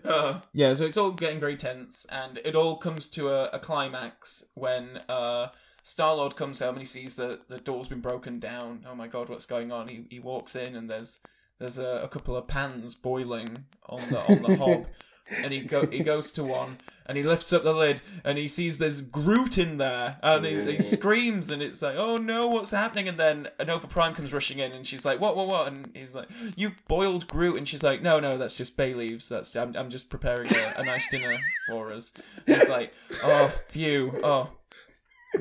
[0.08, 3.58] Uh, yeah, so it's all getting very tense, and it all comes to a, a
[3.58, 5.48] climax when uh,
[5.82, 8.84] Star Lord comes home and he sees that the door's been broken down.
[8.88, 9.88] Oh my god, what's going on?
[9.88, 11.20] He he walks in and there's
[11.58, 14.86] there's a, a couple of pans boiling on the on the hob,
[15.44, 16.78] and he go he goes to one
[17.08, 20.76] and he lifts up the lid and he sees there's Groot in there and he,
[20.76, 23.08] he screams and it's like oh no what's happening?
[23.08, 25.68] And then Nova Prime comes rushing in and she's like what what what?
[25.68, 27.56] And he's like you've boiled Groot.
[27.56, 29.28] And she's like no no that's just bay leaves.
[29.28, 31.38] That's I'm, I'm just preparing a, a nice dinner
[31.68, 32.12] for us.
[32.46, 32.92] And it's like
[33.24, 34.50] oh phew oh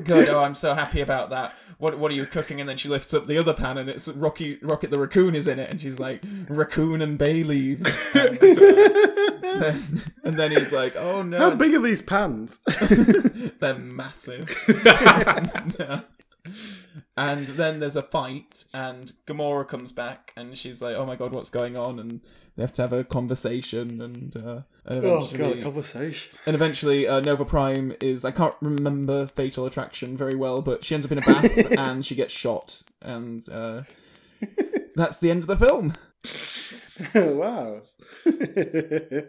[0.04, 1.54] good oh I'm so happy about that.
[1.76, 2.60] What what are you cooking?
[2.60, 5.46] And then she lifts up the other pan and it's Rocky Rocket the raccoon is
[5.46, 5.70] in it.
[5.70, 7.86] And she's like raccoon and bay leaves.
[8.14, 12.58] Uh, then, and then he's like oh no How big are these pans?
[13.60, 14.54] they're massive.
[14.68, 16.00] and, uh,
[17.16, 21.32] and then there's a fight, and Gamora comes back, and she's like, "Oh my god,
[21.32, 22.20] what's going on?" And
[22.56, 26.38] they have to have a conversation, and uh, and Oh eventually, god, a conversation.
[26.46, 30.94] and eventually uh, Nova Prime is I can't remember Fatal Attraction very well, but she
[30.94, 33.82] ends up in a bath and she gets shot, and uh,
[34.94, 35.94] that's the end of the film.
[37.14, 37.80] wow.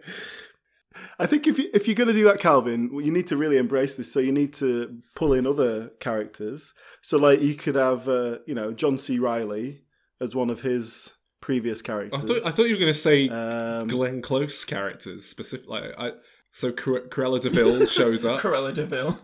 [1.17, 3.57] I think if you if you're going to do that, Calvin, you need to really
[3.57, 4.11] embrace this.
[4.11, 6.73] So you need to pull in other characters.
[7.01, 9.19] So like you could have, uh, you know, John C.
[9.19, 9.81] Reilly
[10.19, 11.11] as one of his
[11.41, 12.23] previous I characters.
[12.23, 15.89] thought I thought you were going to say Um, Glenn Close characters specifically.
[15.97, 16.13] I,
[16.51, 18.39] so Cru- Cruella de Vil shows up.
[18.41, 19.17] Cruella de Vil.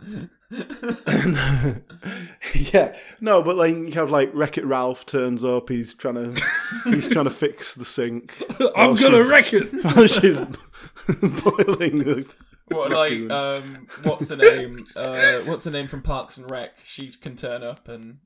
[2.53, 5.69] yeah, no, but like you have like Wreck It Ralph turns up.
[5.69, 6.41] He's trying to
[6.85, 8.41] he's trying to fix the sink.
[8.75, 9.71] I'm gonna wreck it.
[9.83, 12.29] while she's boiling the.
[12.69, 14.87] What like um what's the name?
[14.95, 16.71] Uh what's the name from Parks and Rec?
[16.85, 18.19] She can turn up and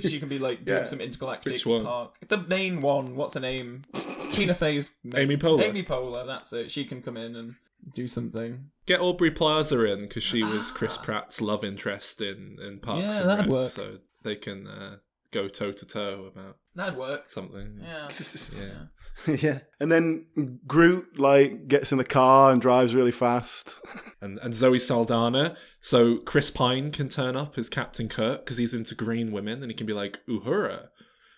[0.00, 0.84] she can be like doing Yeah.
[0.84, 1.84] some intergalactic Which one?
[1.84, 2.14] park.
[2.28, 3.84] The main one, what's her name?
[4.30, 5.62] Tina Fey's main- Amy Poehler.
[5.64, 6.70] Amy Poehler, that's it.
[6.70, 7.54] She can come in and
[7.94, 8.70] do something.
[8.86, 13.20] Get Aubrey Plaza in because she was Chris Pratt's love interest in in Parks Yeah,
[13.20, 13.68] and that'd Rec, work.
[13.68, 14.96] so they can uh,
[15.32, 17.28] go toe to toe about That'd work.
[17.28, 17.80] something.
[17.82, 18.08] Yeah.
[19.26, 19.34] Yeah.
[19.40, 20.26] yeah, and then
[20.68, 23.78] Groot like gets in the car and drives really fast.
[24.20, 25.56] And and Zoe Saldana.
[25.80, 29.70] So Chris Pine can turn up as Captain Kirk because he's into green women, and
[29.70, 30.88] he can be like, "Uhura,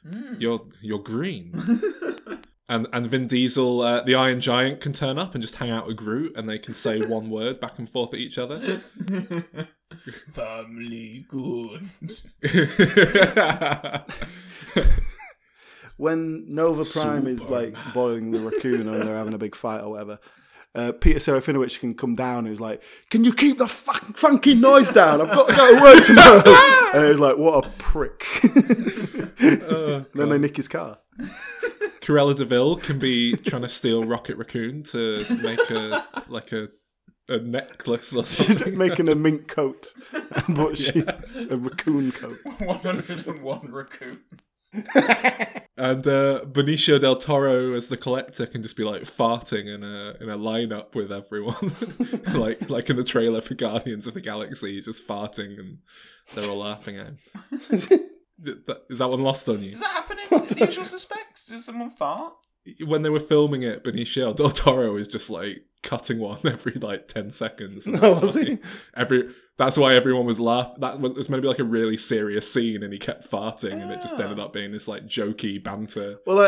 [0.07, 0.41] Mm.
[0.41, 1.53] you're you're green."
[2.71, 5.87] and and Vin Diesel, uh, the Iron Giant, can turn up and just hang out
[5.89, 8.61] with Groot, and they can say one word back and forth at each other.
[10.33, 11.91] Family good.
[15.97, 19.91] when Nova Prime is like boiling the raccoon and they're having a big fight or
[19.91, 20.21] whatever,
[20.77, 24.55] uh, Peter Serafinowicz can come down and he's like, Can you keep the fucking funky
[24.55, 25.21] noise down?
[25.21, 26.43] I've got to go to work tomorrow.
[26.95, 28.25] and he's like, What a prick.
[30.15, 30.99] then they nick his car.
[32.01, 36.69] Cruella de Vil can be trying to steal Rocket Raccoon to make a like a
[37.31, 38.77] a necklace or something.
[38.77, 39.87] Making a mink coat,
[40.49, 42.39] but she, a raccoon coat.
[42.59, 44.19] 101 raccoons.
[45.77, 50.17] And uh, Benicio del Toro as the collector can just be like farting in a
[50.21, 51.73] in a lineup with everyone,
[52.35, 55.79] like like in the trailer for Guardians of the Galaxy, he's just farting and
[56.35, 58.01] they're all laughing at him.
[58.45, 59.71] Th- that- Is that one lost on you?
[59.73, 61.47] Does that happen in The Usual Suspects?
[61.47, 62.35] Does someone fart?
[62.87, 67.09] When they were filming it, Benicio del Toro is just like cutting one every like
[67.09, 67.87] ten seconds.
[67.87, 68.59] and Oh, that's was why he?
[68.95, 70.77] Every that's why everyone was laughing.
[70.79, 73.31] That was, it was meant to be like a really serious scene, and he kept
[73.31, 74.23] farting, and it just Ah.
[74.23, 76.19] ended up being this like jokey banter.
[76.27, 76.41] Well,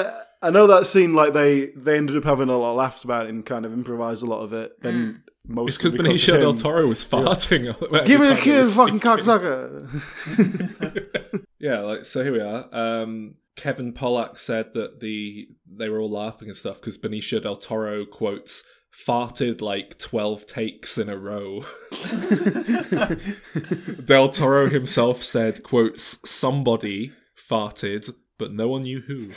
[0.43, 1.14] I, I know that scene.
[1.14, 3.72] Like they, they ended up having a lot of laughs about it and kind of
[3.72, 4.72] improvised a lot of it.
[4.82, 6.55] And most It's because Benicio del.
[6.55, 7.74] Toro was farting.
[7.82, 9.18] every Give me time a he kiss, fucking speaking.
[9.18, 11.03] cocksucker.
[11.59, 12.22] Yeah, like so.
[12.24, 12.66] Here we are.
[12.72, 17.55] Um, Kevin Pollak said that the they were all laughing and stuff because Benicio del
[17.55, 18.64] Toro quotes
[19.07, 21.64] farted like twelve takes in a row.
[24.05, 27.12] del Toro himself said quotes somebody
[27.49, 29.30] farted, but no one knew who.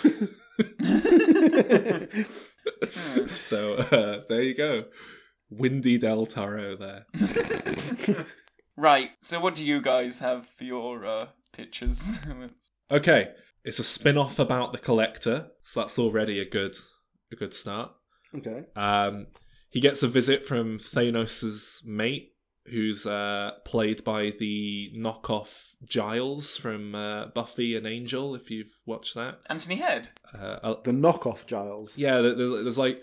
[3.27, 4.85] so uh, there you go,
[5.49, 7.05] Windy Del Toro there.
[8.77, 9.11] Right.
[9.21, 12.17] So, what do you guys have for your uh, pictures?
[12.91, 13.29] Okay,
[13.63, 16.75] it's a spin-off about the collector, so that's already a good
[17.31, 17.89] a good start.
[18.37, 18.65] okay.
[18.75, 19.25] Um,
[19.71, 22.33] he gets a visit from Thanos's mate,
[22.67, 28.35] who's uh, played by the knockoff Giles from uh, Buffy and Angel.
[28.35, 30.09] If you've watched that, Anthony Head.
[30.37, 31.97] uh, uh, The knockoff Giles.
[31.97, 33.01] yeah, there- there- there's like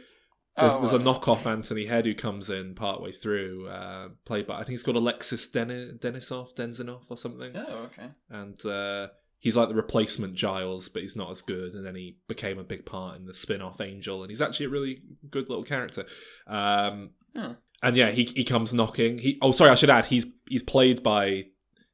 [0.57, 4.55] there's, Oh, there's a knockoff Anthony Head who comes in partway through, uh, played by
[4.55, 8.09] I think he's called Alexis Den- Denisof, Denzinoff or something Oh, okay.
[8.31, 11.75] and uh, he's like the replacement Giles, but he's not as good.
[11.75, 14.71] And then he became a big part in the spin-off Angel, and he's actually a
[14.71, 16.05] really good little character.
[16.47, 17.55] Um, Huh.
[17.83, 19.19] And yeah, he he comes knocking.
[19.19, 21.47] He oh sorry, I should add he's he's played by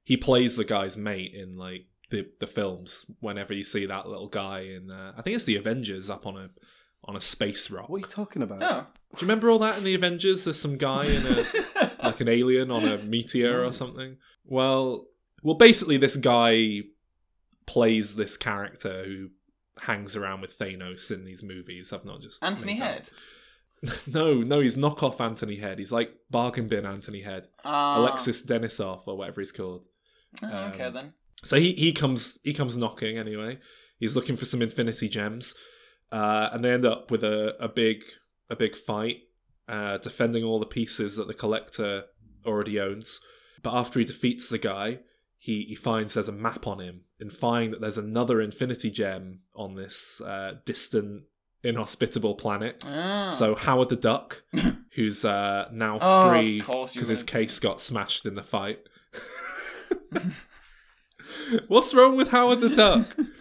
[0.04, 3.06] he plays the guy's mate in like the the films.
[3.20, 6.36] Whenever you see that little guy in, uh, I think it's the Avengers up on
[6.36, 6.50] a
[7.09, 7.88] on a space rock.
[7.88, 8.62] What are you talking about?
[8.62, 8.86] Oh.
[9.16, 10.44] Do you remember all that in the Avengers?
[10.44, 11.44] There's some guy in a
[12.04, 14.18] like an alien on a meteor or something.
[14.44, 15.06] Well,
[15.42, 16.82] well, basically, this guy
[17.66, 19.30] plays this character who
[19.80, 21.92] hangs around with Thanos in these movies.
[21.92, 23.09] I've not just Anthony Head.
[24.09, 25.78] No, no, he's knockoff Anthony Head.
[25.78, 27.96] He's like bargain bin Anthony Head, Ah.
[28.00, 29.86] Alexis Denisof or whatever he's called.
[30.42, 31.12] Oh, okay, um, then.
[31.44, 33.59] So he, he comes he comes knocking anyway.
[34.00, 35.54] He's looking for some Infinity Gems,
[36.12, 38.04] uh, and they end up with a, a big
[38.50, 39.18] a big fight,
[39.68, 42.04] uh, defending all the pieces that the Collector
[42.46, 43.20] already owns.
[43.62, 45.00] But after he defeats the guy,
[45.36, 49.40] he, he finds there's a map on him and find that there's another infinity gem
[49.54, 51.24] on this uh, distant
[51.64, 53.34] inhospitable planet Ah.
[53.36, 54.42] so howard the duck
[54.94, 58.78] who's uh, now Oh, free because his case got smashed in the fight
[61.68, 63.06] what's wrong with howard the duck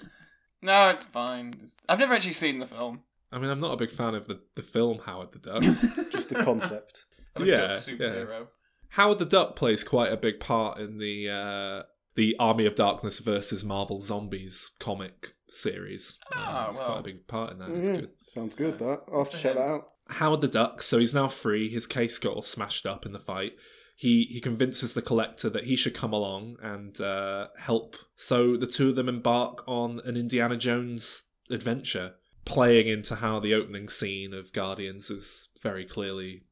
[0.62, 1.50] no, it's fine.
[1.50, 3.04] It's- I've never actually seen the film.
[3.32, 5.62] i mean i'm not a big fan of the, the film howard the duck
[6.12, 7.06] Just the concept.
[7.36, 8.48] I'm a Yeah, duck superhero.
[8.90, 11.84] Howard the Duck plays quite a big part in the uh,
[12.16, 16.18] the Army of Darkness versus Marvel Zombies comic series.
[16.34, 16.90] Ah, it's well.
[16.90, 17.70] quite a big part in that.
[17.70, 17.96] It's Mhm.
[18.00, 18.10] good.
[18.28, 18.80] Sounds good.
[18.80, 19.90] That I'll have to check that out.
[20.10, 21.70] Howard the Duck, so he's now free.
[21.70, 23.54] His case got all smashed up in the fight.
[24.00, 27.96] He he convinces the collector that he should come along and uh, help.
[28.16, 32.14] So the two of them embark on an Indiana Jones adventure,
[32.46, 36.44] playing into how the opening scene of Guardians is very clearly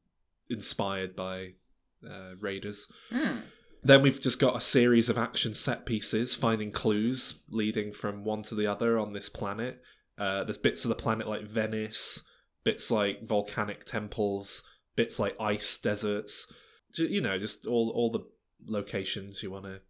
[0.50, 1.50] inspired by
[2.04, 2.90] uh, Raiders.
[3.10, 3.38] Hmm.
[3.84, 8.42] Then we've just got a series of action set pieces, finding clues leading from one
[8.42, 9.80] to the other on this planet.
[10.18, 12.24] Uh, there's bits of the planet like Venice,
[12.64, 14.64] bits like volcanic temples,
[14.96, 16.52] bits like ice deserts.
[16.96, 18.24] Ju- You know, just all all the
[18.66, 19.80] locations you want to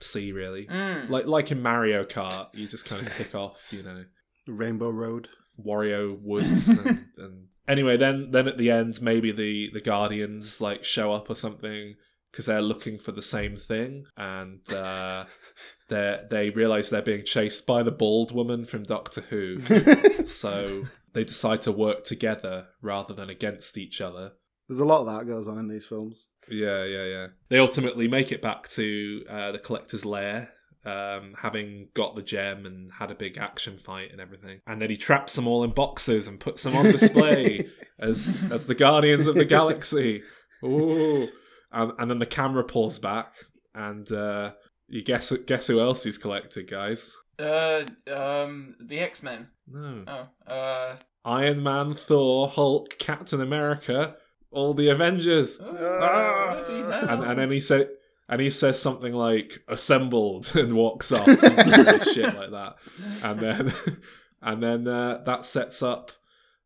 [0.00, 0.66] see, really.
[0.66, 1.10] Hmm.
[1.12, 4.04] Like like in Mario Kart, you just kind of tick off, you know,
[4.48, 5.28] Rainbow Road.
[5.64, 10.82] Wario Woods and, and anyway then then at the end maybe the the guardians like
[10.82, 11.94] show up or something
[12.32, 15.24] because they're looking for the same thing and uh
[15.90, 19.58] they they realize they're being chased by the bald woman from Doctor Who
[20.26, 24.32] so they decide to work together rather than against each other
[24.68, 26.28] There's a lot of that goes on in these films.
[26.50, 27.26] yeah, yeah, yeah.
[27.48, 30.50] They ultimately make it back to uh, the collector's lair,
[30.86, 34.60] um, having got the gem and had a big action fight and everything.
[34.66, 38.66] And then he traps them all in boxes and puts them on display as as
[38.66, 40.22] the guardians of the galaxy.
[40.64, 41.28] Ooh,
[41.72, 43.34] and, and then the camera pulls back,
[43.74, 44.52] and uh,
[44.88, 47.12] you guess guess who else he's collected, guys?
[47.38, 49.48] Uh, um, the X Men.
[49.66, 54.14] No, Oh, uh, Iron Man, Thor, Hulk, Captain America,
[54.54, 55.58] all the Avengers.
[55.60, 55.70] oh,
[56.64, 57.08] bloody hell.
[57.10, 57.90] and, and then he said
[58.28, 62.76] and he says something like assembled and walks off like shit like that
[63.22, 63.72] and then
[64.42, 66.10] and then uh, that sets up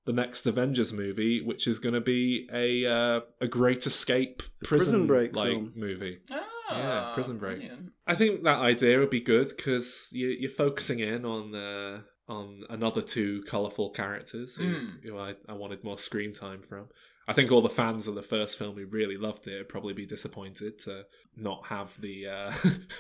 [0.05, 5.07] the next avengers movie which is going to be a uh, a great escape Prison
[5.07, 7.59] prison, Break like movie Ah, Yeah, Prison Break.
[7.59, 7.93] brilliant.
[8.07, 12.63] i think that idea would be good because you, you're focusing in on uh, on
[12.71, 15.03] another two colorful characters who, Mm.
[15.03, 16.89] who I, I wanted more screen time from
[17.29, 19.93] I think all the fans of the first film who really loved it would probably
[19.93, 21.05] be disappointed to
[21.37, 22.53] not have the uh,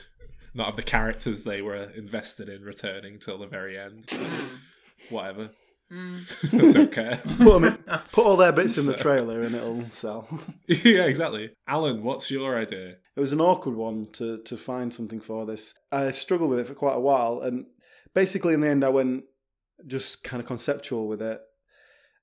[0.54, 4.06] not have the characters they were invested in returning till the very end.
[5.10, 5.50] Whatever,
[5.90, 6.18] Hmm.
[6.50, 7.18] don't care.
[7.38, 7.78] Put, 'em in-
[8.12, 10.28] put all their bits in the trailer and it'll sell.
[10.66, 11.50] yeah, exactly.
[11.66, 12.96] Alan, what's your idea?
[13.16, 15.72] It was an awkward one to to find something for this.
[15.90, 17.64] I struggled with it for quite a while, and
[18.14, 19.24] basically in the end, I went
[19.86, 21.40] just kind of conceptual with it,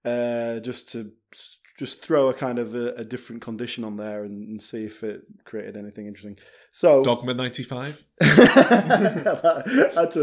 [0.03, 4.23] uh, just to s- just throw a kind of a, a different condition on there
[4.23, 6.37] and, and see if it created anything interesting.
[6.71, 8.05] So Dogma ninety five.
[8.21, 8.75] Actually,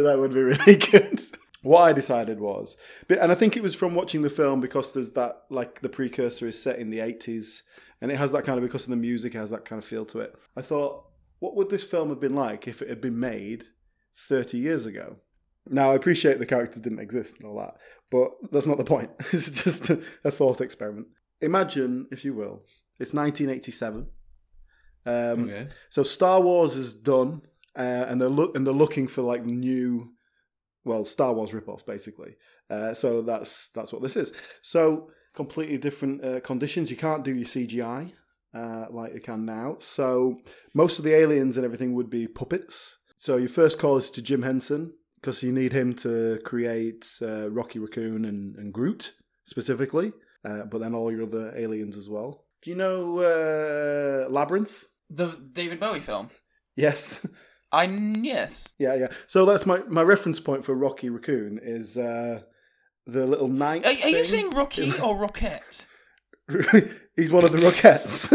[0.03, 1.21] that would be really good.
[1.63, 2.77] What I decided was,
[3.09, 6.49] and I think it was from watching the film because there's that, like the precursor
[6.49, 7.63] is set in the 80s
[8.01, 9.85] and it has that kind of, because of the music, it has that kind of
[9.85, 10.35] feel to it.
[10.57, 11.05] I thought,
[11.39, 13.67] what would this film have been like if it had been made
[14.17, 15.19] 30 years ago?
[15.69, 17.77] Now, I appreciate the characters didn't exist and all that,
[18.11, 19.11] but that's not the point.
[19.33, 21.07] It's just a, a thought experiment.
[21.43, 22.63] Imagine, if you will,
[22.99, 24.07] it's 1987.
[25.05, 25.69] Um, Okay.
[25.91, 27.43] so Star Wars is done,
[27.77, 30.13] uh, and they're look and they're looking for like new,
[30.85, 32.37] well, Star Wars ripoff basically.
[32.71, 34.33] Uh, so that's that's what this is.
[34.63, 36.91] So completely different uh, conditions.
[36.91, 38.13] You can't do your CGI
[38.55, 39.77] uh, like you can now.
[39.81, 40.39] So
[40.75, 42.97] most of the aliens and everything would be puppets.
[43.19, 47.51] So your first call is to Jim Henson because you need him to create uh,
[47.51, 49.15] Rocky Raccoon and, and Groot
[49.45, 50.13] specifically,
[50.45, 52.45] uh, but then all your other aliens as well.
[52.63, 54.85] Do you know uh, Labyrinth?
[55.11, 56.31] The David Bowie film.
[56.77, 57.27] Yes.
[57.73, 58.73] I yes.
[58.79, 59.09] Yeah, yeah.
[59.27, 62.43] So that's my, my reference point for Rocky Raccoon is uh,
[63.07, 63.87] the little knight.
[63.87, 65.87] Are, are you saying Rocky or Rocket?
[67.17, 68.29] He's one of the Rockettes.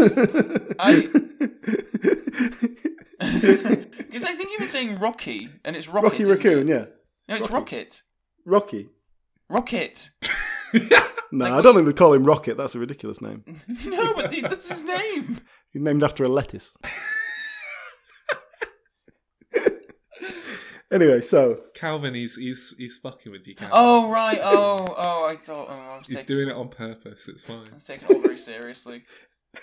[3.18, 6.10] Because I think you were saying Rocky, and it's Rocket.
[6.10, 6.72] Rocky Raccoon, it?
[6.72, 6.84] yeah.
[7.28, 7.76] No, it's Rocky.
[7.76, 8.02] Rocket.
[8.44, 8.88] Rocky.
[9.48, 10.10] Rocket.
[11.30, 12.56] No, Like I don't think they call him Rocket.
[12.56, 13.44] That's a ridiculous name.
[13.84, 15.40] no, but the- that's his name.
[15.70, 16.76] He's named after a lettuce.
[20.90, 23.72] anyway, so Calvin, he's he's he's fucking with you, Calvin.
[23.76, 24.38] Oh right.
[24.42, 25.26] Oh oh.
[25.28, 25.66] I thought.
[25.68, 26.36] Oh, I was he's taking.
[26.36, 27.28] doing it on purpose.
[27.28, 27.66] It's fine.
[27.70, 29.04] I was taking it all very seriously.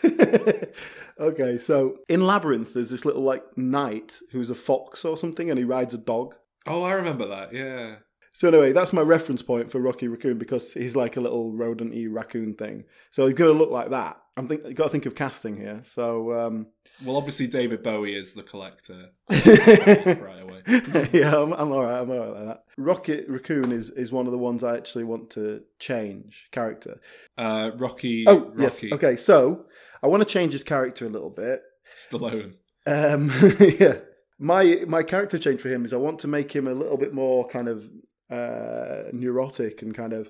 [1.20, 5.58] okay, so in Labyrinth, there's this little like knight who's a fox or something, and
[5.60, 6.36] he rides a dog.
[6.68, 7.54] Oh, I remember that.
[7.54, 7.98] Yeah.
[8.36, 12.06] So anyway, that's my reference point for Rocky Raccoon because he's like a little rodent-y
[12.10, 12.84] raccoon thing.
[13.10, 14.18] So he's going to look like that.
[14.36, 15.80] I'm think you got to think of casting here.
[15.84, 16.68] So um,
[17.06, 20.64] Well, obviously David Bowie is the collector right away.
[21.14, 22.02] yeah, I'm, I'm all right.
[22.02, 22.64] I'm all right like that.
[22.78, 27.00] Rocket Raccoon is is one of the ones I actually want to change character.
[27.38, 28.26] Uh, Rocky.
[28.28, 29.16] Oh yes, okay.
[29.16, 29.68] So
[30.04, 31.62] I want to change his character a little bit.
[31.96, 32.56] Stallone.
[32.86, 33.32] Um,
[33.80, 34.00] yeah,
[34.38, 37.14] my my character change for him is I want to make him a little bit
[37.14, 37.90] more kind of
[38.30, 40.30] uh, neurotic and kind of,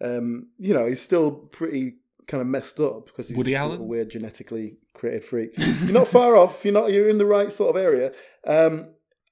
[0.00, 3.86] um, you know, he's still pretty kind of messed up because he's Woody Allen?
[3.86, 5.52] weird genetically created freak.
[5.56, 6.64] You're not far off.
[6.64, 6.92] You're not.
[6.92, 8.12] You're in the right sort of area.
[8.46, 8.88] Um,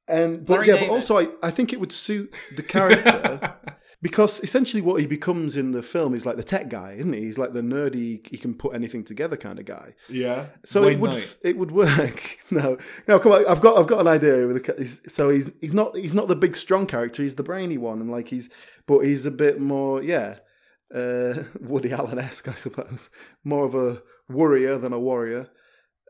[0.08, 0.88] and but Larry yeah, David.
[0.88, 3.54] but also I, I think it would suit the character.
[4.06, 7.22] Because essentially, what he becomes in the film is like the tech guy, isn't he?
[7.22, 9.94] He's like the nerdy, he can put anything together kind of guy.
[10.08, 10.46] yeah.
[10.64, 11.36] So Wayne it would Knight.
[11.42, 12.38] it would work.
[12.52, 12.78] no,
[13.08, 13.46] no, come on.
[13.48, 14.46] I've got I've got an idea.
[14.46, 17.22] With the, ca- he's, so he's he's not he's not the big strong character.
[17.22, 18.48] He's the brainy one, and like he's
[18.86, 20.36] but he's a bit more yeah,
[20.94, 23.10] uh, Woody Allen esque, I suppose.
[23.42, 25.48] More of a worrier than a warrior.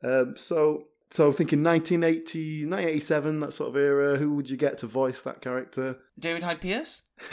[0.05, 4.17] Um, so so I'm thinking 1980, 1987, that sort of era.
[4.19, 5.99] Who would you get to voice that character?
[6.19, 7.03] David Hyde Pierce.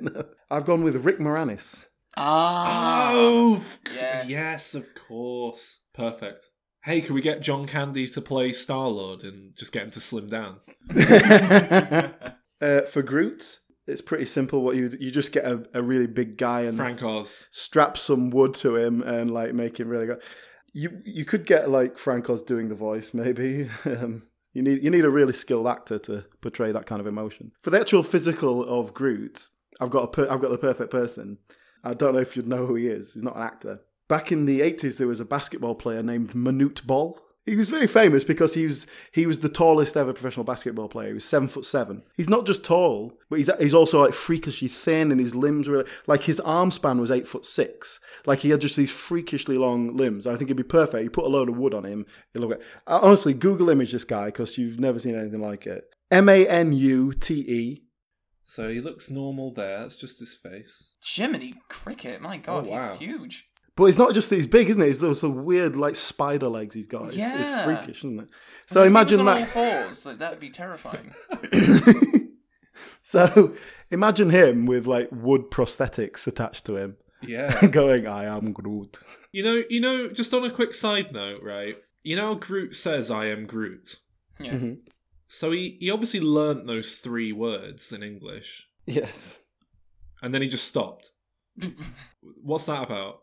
[0.00, 1.86] no, I've gone with Rick Moranis.
[2.16, 3.10] Ah.
[3.14, 3.62] Oh,
[3.94, 4.28] Yes.
[4.28, 4.74] yes.
[4.74, 5.80] of course.
[5.94, 6.50] Perfect.
[6.84, 10.00] Hey, can we get John Candy to play Star Lord and just get him to
[10.00, 10.60] slim down?
[12.60, 14.62] Uh, for Groot, it's pretty simple.
[14.62, 17.46] What you you just get a, a really big guy and Frank Oz.
[17.50, 20.18] strap some wood to him and like make him really go.
[20.74, 23.70] You you could get like Frank Oz doing the voice, maybe.
[23.86, 27.50] Um, you need you need a really skilled actor to portray that kind of emotion.
[27.60, 29.48] For the actual physical of Groot,
[29.80, 31.38] I've got a per- I've got the perfect person.
[31.82, 33.14] I don't know if you'd know who he is.
[33.14, 33.80] He's not an actor.
[34.08, 37.20] Back in the eighties, there was a basketball player named Manute Bol.
[37.46, 41.08] He was very famous because he was he was the tallest ever professional basketball player.
[41.08, 42.02] He was seven foot seven.
[42.16, 45.84] He's not just tall, but he's he's also like freakishly thin, and his limbs were
[46.06, 48.00] like his arm span was eight foot six.
[48.24, 50.26] Like he had just these freakishly long limbs.
[50.26, 51.04] I think it'd be perfect.
[51.04, 52.06] You put a load of wood on him.
[52.34, 52.62] It'll look.
[52.86, 55.84] Uh, Honestly, Google image this guy because you've never seen anything like it.
[56.10, 57.82] M A N U T E.
[58.42, 59.80] So he looks normal there.
[59.80, 60.92] That's just his face.
[61.02, 62.20] Jiminy Cricket.
[62.22, 62.90] My God, Oh, wow.
[62.92, 63.46] he's huge.
[63.76, 64.86] But it's not just that he's big, isn't it?
[64.88, 67.08] It's those weird like spider legs he's got.
[67.08, 68.28] It's, it's freakish, isn't it?
[68.30, 68.34] I
[68.66, 69.38] So mean, if he was imagine on that.
[69.40, 69.46] all
[69.86, 70.06] fours.
[70.06, 71.12] Like, that'd be terrifying.
[73.02, 73.54] so
[73.90, 77.66] imagine him with like wood prosthetics attached to him, Yeah.
[77.70, 78.98] going, "I am Groot."
[79.32, 81.76] you know, you know, just on a quick side note, right?
[82.02, 83.96] You know how Groot says I am Groot.
[84.38, 84.54] Yes.
[84.62, 84.78] Mhm.
[85.26, 88.68] So he, he obviously learnt those three words in English.
[88.86, 89.40] Yes.
[90.22, 91.10] And then he just stopped.
[92.42, 93.22] What's that about?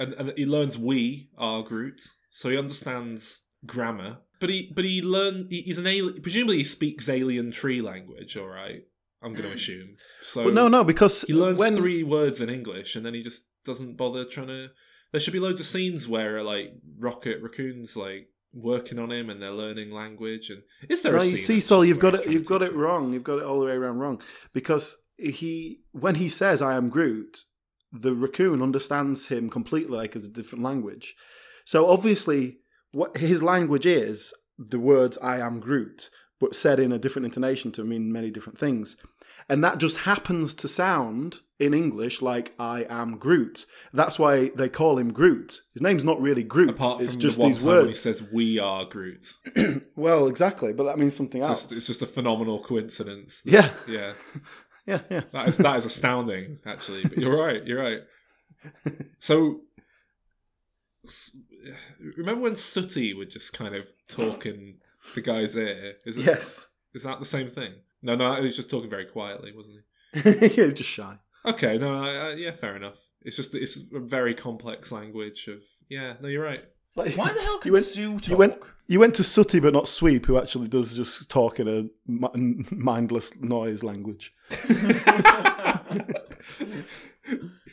[0.00, 4.18] And, and he learns we are Groot, so he understands grammar.
[4.40, 6.20] But he but he learn he- he's an alien.
[6.22, 8.36] Presumably he speaks alien tree language.
[8.36, 8.82] All right,
[9.22, 9.54] I'm going to Mm.
[9.54, 9.96] assume.
[10.22, 13.20] So But no, no, because he learns when, three words in English, and then he
[13.20, 14.70] just doesn't bother trying to.
[15.12, 19.42] There should be loads of scenes where like Rocket Raccoon's like working on him, and
[19.42, 20.48] they're learning language.
[20.48, 21.12] And is there?
[21.12, 22.26] No, a you scene, see, actually, Sol, you've got it.
[22.32, 23.12] You've got it wrong.
[23.12, 24.22] You've got it all the way around wrong
[24.54, 27.44] because he, when he says "I am Groot,"
[27.92, 31.14] the raccoon understands him completely, like as a different language.
[31.64, 32.58] So obviously,
[32.92, 37.72] what his language is the words "I am Groot," but said in a different intonation
[37.72, 38.96] to mean many different things.
[39.48, 44.68] And that just happens to sound in English like "I am Groot." That's why they
[44.68, 45.60] call him Groot.
[45.72, 46.70] His name's not really Groot.
[46.70, 48.00] Apart it's just the these when he words.
[48.00, 49.34] says "We are Groot,"
[49.96, 51.50] Well, exactly, but that means something else.
[51.66, 53.42] just, it's just a phenomenal coincidence.
[53.42, 53.70] that- Yeah.
[53.88, 54.12] yeah.
[54.90, 55.22] yeah, yeah.
[55.32, 57.02] That is that is astounding, actually.
[57.02, 57.64] But you're right.
[57.66, 58.00] You're right.
[59.18, 59.60] So,
[62.16, 64.76] remember when Sooty would just kind of talk in
[65.14, 65.94] the guy's ear?
[66.04, 66.66] Is it, Yes.
[66.94, 67.72] Is that the same thing?
[68.02, 68.34] No, no.
[68.36, 69.78] He was just talking very quietly, wasn't
[70.12, 70.48] he?
[70.48, 71.16] he was just shy.
[71.46, 71.78] Okay.
[71.78, 72.02] No.
[72.02, 72.50] I, I, yeah.
[72.52, 72.98] Fair enough.
[73.22, 76.14] It's just it's a very complex language of yeah.
[76.20, 76.64] No, you're right.
[76.96, 78.28] Like, Why the hell could you went, Sue talk?
[78.28, 78.54] you went,
[78.88, 81.88] you went to Sooty, but not Sweep, who actually does just talk in a
[82.74, 84.34] mindless noise language.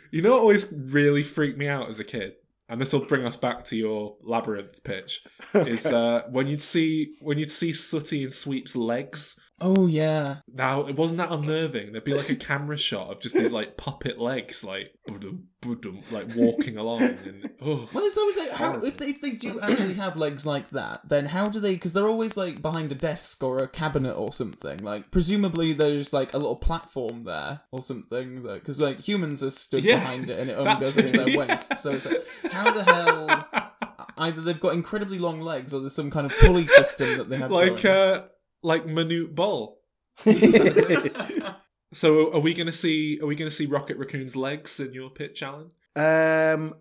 [0.09, 2.36] You know what always really freaked me out as a kid,
[2.70, 5.24] and this will bring us back to your labyrinth pitch.
[5.53, 10.38] Is uh, when you'd see when you'd see Sooty and Sweep's legs Oh yeah.
[10.53, 11.91] Now, it wasn't that unnerving.
[11.91, 15.99] There'd be like a camera shot of just these like puppet legs, like boodum, boodum,
[16.12, 17.01] like walking along.
[17.01, 17.89] And, oh.
[17.91, 21.01] Well, it's always like how if they if they do actually have legs like that,
[21.10, 21.74] then how do they?
[21.74, 24.78] Because they're always like behind a desk or a cabinet or something.
[24.80, 28.43] Like presumably there's like a little platform there or something.
[28.43, 31.30] Because like humans are stood Yeah, behind it and it only goes up to their
[31.30, 31.38] yeah.
[31.38, 31.80] waist.
[31.80, 33.72] So it's like how the hell?
[34.20, 37.38] Either they've got incredibly long legs or there's some kind of pulley system that they
[37.38, 37.51] have.
[37.51, 37.86] like going.
[37.95, 38.28] uh,
[38.64, 39.80] like Manute Bol.
[41.93, 43.18] So, are we going to see?
[43.22, 45.72] Are we going to see Rocket Raccoon's legs in your pitch, Alan?
[45.95, 46.76] um,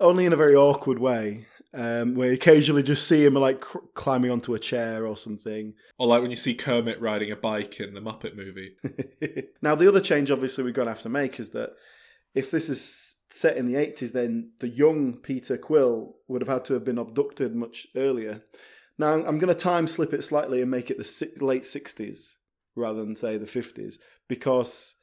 [0.00, 1.46] only in a very awkward way.
[1.76, 5.74] Um, where you occasionally just see him like cr- climbing onto a chair or something.
[5.98, 8.76] Or like when you see Kermit riding a bike in the Muppet movie?
[9.62, 11.70] now, the other change, obviously, we're going to have to make is that
[12.32, 16.64] if this is set in the 80s, then the young Peter Quill would have had
[16.66, 18.42] to have been abducted much earlier.
[18.98, 22.34] Now, I'm going to time slip it slightly and make it the late 60s
[22.76, 23.96] rather than, say, the 50s,
[24.28, 24.94] because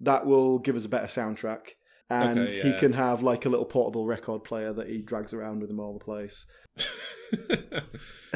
[0.00, 1.70] that will give us a better soundtrack.
[2.10, 5.60] And Okay, he can have like a little portable record player that he drags around
[5.60, 6.46] with him all the place.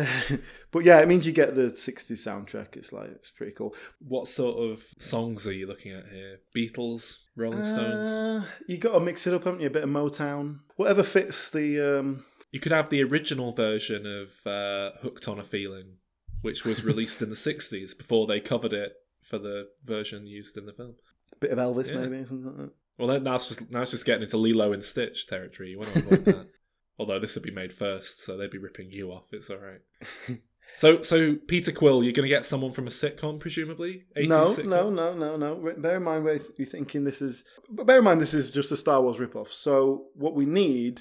[0.70, 2.76] but yeah, it means you get the 60s soundtrack.
[2.76, 3.74] It's like, it's pretty cool.
[4.00, 6.38] what sort of songs are you looking at here?
[6.54, 8.08] Beatles, Rolling Stones.
[8.08, 9.68] Uh, you got to mix it up, haven't you?
[9.68, 11.98] A bit of Motown, whatever fits the.
[11.98, 12.24] Um...
[12.52, 15.96] You could have the original version of uh, "Hooked on a Feeling,"
[16.42, 18.92] which was released in the '60s before they covered it
[19.22, 20.94] for the version used in the film.
[21.32, 21.98] A bit of Elvis, Yeah.
[22.06, 22.70] maybe something like that.
[22.98, 25.70] Well, then now it's just now it's just getting into Lilo and Stitch territory.
[25.70, 26.48] You want to avoid that.
[26.98, 29.24] Although this would be made first, so they'd be ripping you off.
[29.32, 29.80] It's all right.
[30.76, 34.04] so, so Peter Quill, you're going to get someone from a sitcom, presumably.
[34.14, 34.66] 80s No, sitcom?
[34.66, 35.72] no, no, no, no.
[35.78, 37.44] Bear in mind, we're you're thinking this is.
[37.70, 39.48] But bear in mind, this is just a Star Wars ripoff.
[39.48, 41.00] So what we need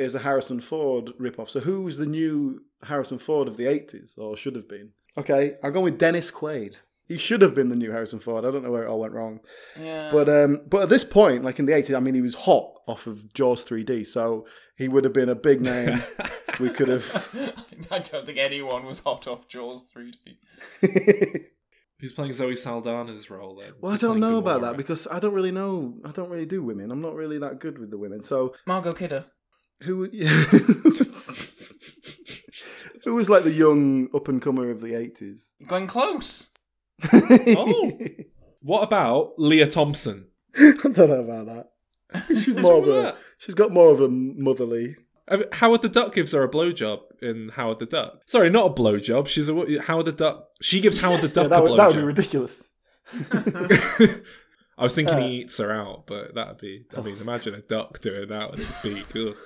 [0.00, 1.50] is a Harrison Ford ripoff.
[1.50, 4.90] So who's the new Harrison Ford of the '80s, or should have been?
[5.16, 6.76] Okay, I'm going with Dennis Quaid.
[7.06, 8.44] He should have been the new Harrison Ford.
[8.44, 9.40] I don't know where it all went wrong.
[9.78, 10.10] Yeah.
[10.12, 12.72] But um, but at this point, like in the 80s, I mean, he was hot
[12.86, 14.46] off of Jaws 3D, so
[14.76, 16.02] he would have been a big name.
[16.60, 17.28] we could have.
[17.90, 21.46] I don't think anyone was hot off Jaws 3D.
[21.98, 23.72] Who's playing Zoe Saldana's role then?
[23.80, 25.96] well, I don't playing know about that because I don't really know.
[26.04, 26.92] I don't really do women.
[26.92, 28.22] I'm not really that good with the women.
[28.22, 29.26] So Margot Kidder.
[29.82, 30.04] Who?
[33.04, 35.48] who was like the young up and comer of the 80s?
[35.66, 36.50] Glenn Close.
[37.12, 37.92] Oh.
[38.62, 40.26] What about Lea Thompson?
[40.54, 42.26] I don't know about that.
[42.42, 42.92] She's more of a.
[42.92, 43.16] that?
[43.38, 44.96] She's got more of a motherly.
[45.26, 48.20] I mean, Howard the Duck gives her a blowjob in Howard the Duck.
[48.26, 49.28] Sorry, not a blowjob.
[49.28, 50.44] She's a Howard the Duck.
[50.60, 52.62] She gives Howard the Yeah, Duck that, a would, that would be ridiculous.
[54.76, 55.20] I was thinking Uh.
[55.26, 56.84] he eats her out, but that'd be.
[56.94, 59.06] I mean, imagine a duck doing that with its beak.
[59.16, 59.36] Ugh.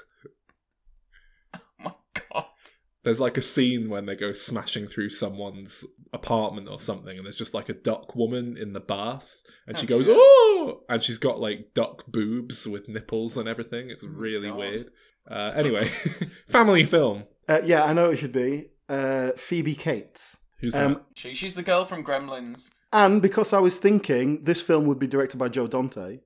[2.16, 2.46] Oh my god.
[3.02, 5.84] There's like a scene when they go smashing through someone's
[6.14, 9.30] apartment or something, and there's just like a duck woman in the bath,
[9.66, 10.14] and she Oh, goes, dear.
[10.16, 13.90] "Oh!" and she's got like duck boobs with nipples and everything.
[13.90, 14.56] It's really God.
[14.58, 14.86] weird.
[15.30, 15.84] Uh, anyway,
[16.48, 17.24] family film.
[17.46, 20.38] Uh, yeah, I know it should be uh, Phoebe Cates.
[20.60, 22.70] Who's Um, She, she's the girl from Gremlins.
[22.90, 26.20] And because I was thinking this film would be directed by Joe Dante,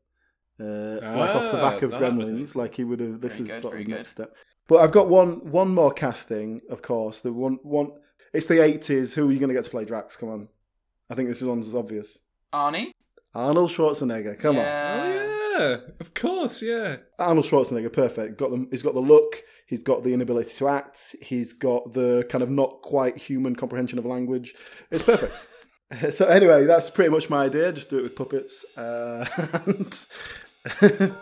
[0.60, 0.64] uh,
[1.02, 3.20] like off the Ah, back of Gremlins, like he would have.
[3.20, 3.96] This Very is good, sort of good.
[3.96, 4.34] next step.
[4.68, 7.20] But I've got one one more casting, of course.
[7.20, 7.92] The one one.
[8.32, 9.14] It's the eighties.
[9.14, 10.16] Who are you going to get to play Drax?
[10.16, 10.48] Come on.
[11.10, 12.18] I think this one's obvious.
[12.52, 12.92] Arnie?
[13.34, 14.38] Arnold Schwarzenegger.
[14.38, 14.62] Come on.
[14.62, 14.94] Yeah.
[15.00, 16.96] Oh yeah, of course, yeah.
[17.18, 18.38] Arnold Schwarzenegger, perfect.
[18.38, 19.42] Got the, he's got the look.
[19.66, 21.16] He's got the inability to act.
[21.20, 24.54] He's got the kind of not quite human comprehension of language.
[24.90, 25.34] It's perfect.
[26.10, 27.72] so anyway, that's pretty much my idea.
[27.72, 28.64] Just do it with puppets.
[28.76, 29.24] Uh,
[30.90, 31.14] and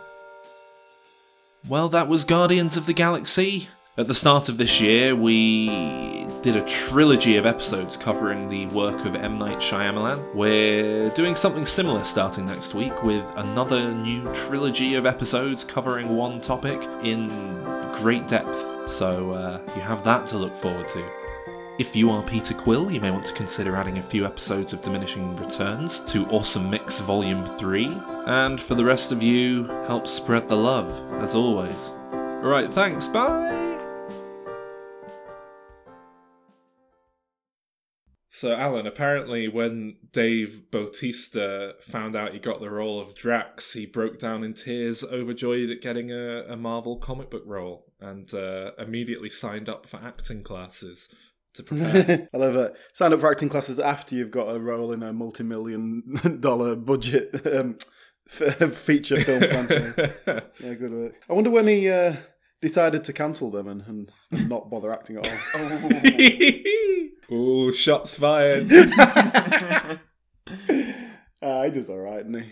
[1.69, 3.67] Well, that was Guardians of the Galaxy.
[3.97, 9.05] At the start of this year, we did a trilogy of episodes covering the work
[9.05, 9.37] of M.
[9.37, 10.33] Night Shyamalan.
[10.33, 16.39] We're doing something similar starting next week with another new trilogy of episodes covering one
[16.39, 17.27] topic in
[17.95, 18.89] great depth.
[18.89, 21.16] So uh, you have that to look forward to.
[21.79, 24.81] If you are Peter Quill, you may want to consider adding a few episodes of
[24.81, 27.95] Diminishing Returns to Awesome Mix Volume 3.
[28.25, 30.89] And for the rest of you, help spread the love,
[31.21, 31.91] as always.
[32.11, 33.53] Alright, thanks, bye!
[38.27, 43.85] So, Alan, apparently when Dave Bautista found out he got the role of Drax, he
[43.85, 48.71] broke down in tears, overjoyed at getting a, a Marvel comic book role, and uh,
[48.79, 51.09] immediately signed up for acting classes
[51.57, 52.29] to prepare.
[52.33, 52.73] I love it.
[52.93, 57.45] Sign up for acting classes after you've got a role in a multi-million dollar budget
[57.45, 57.77] um,
[58.29, 59.93] f- feature film franchise.
[60.59, 61.15] Yeah, good work.
[61.29, 62.15] I wonder when he uh,
[62.61, 65.37] decided to cancel them and, and, and not bother acting at all.
[67.29, 67.35] Oh.
[67.35, 68.69] Ooh, shots fired.
[71.41, 72.51] Ryder's all right, isn't he?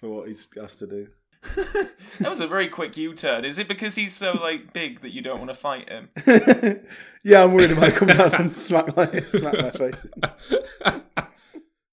[0.00, 1.08] For what he's has to do.
[2.20, 3.44] that was a very quick U-turn.
[3.44, 6.08] Is it because he's so like big that you don't want to fight him?
[7.22, 10.06] yeah, I'm worried he might come down and smack my smack my face.
[10.06, 11.02] in.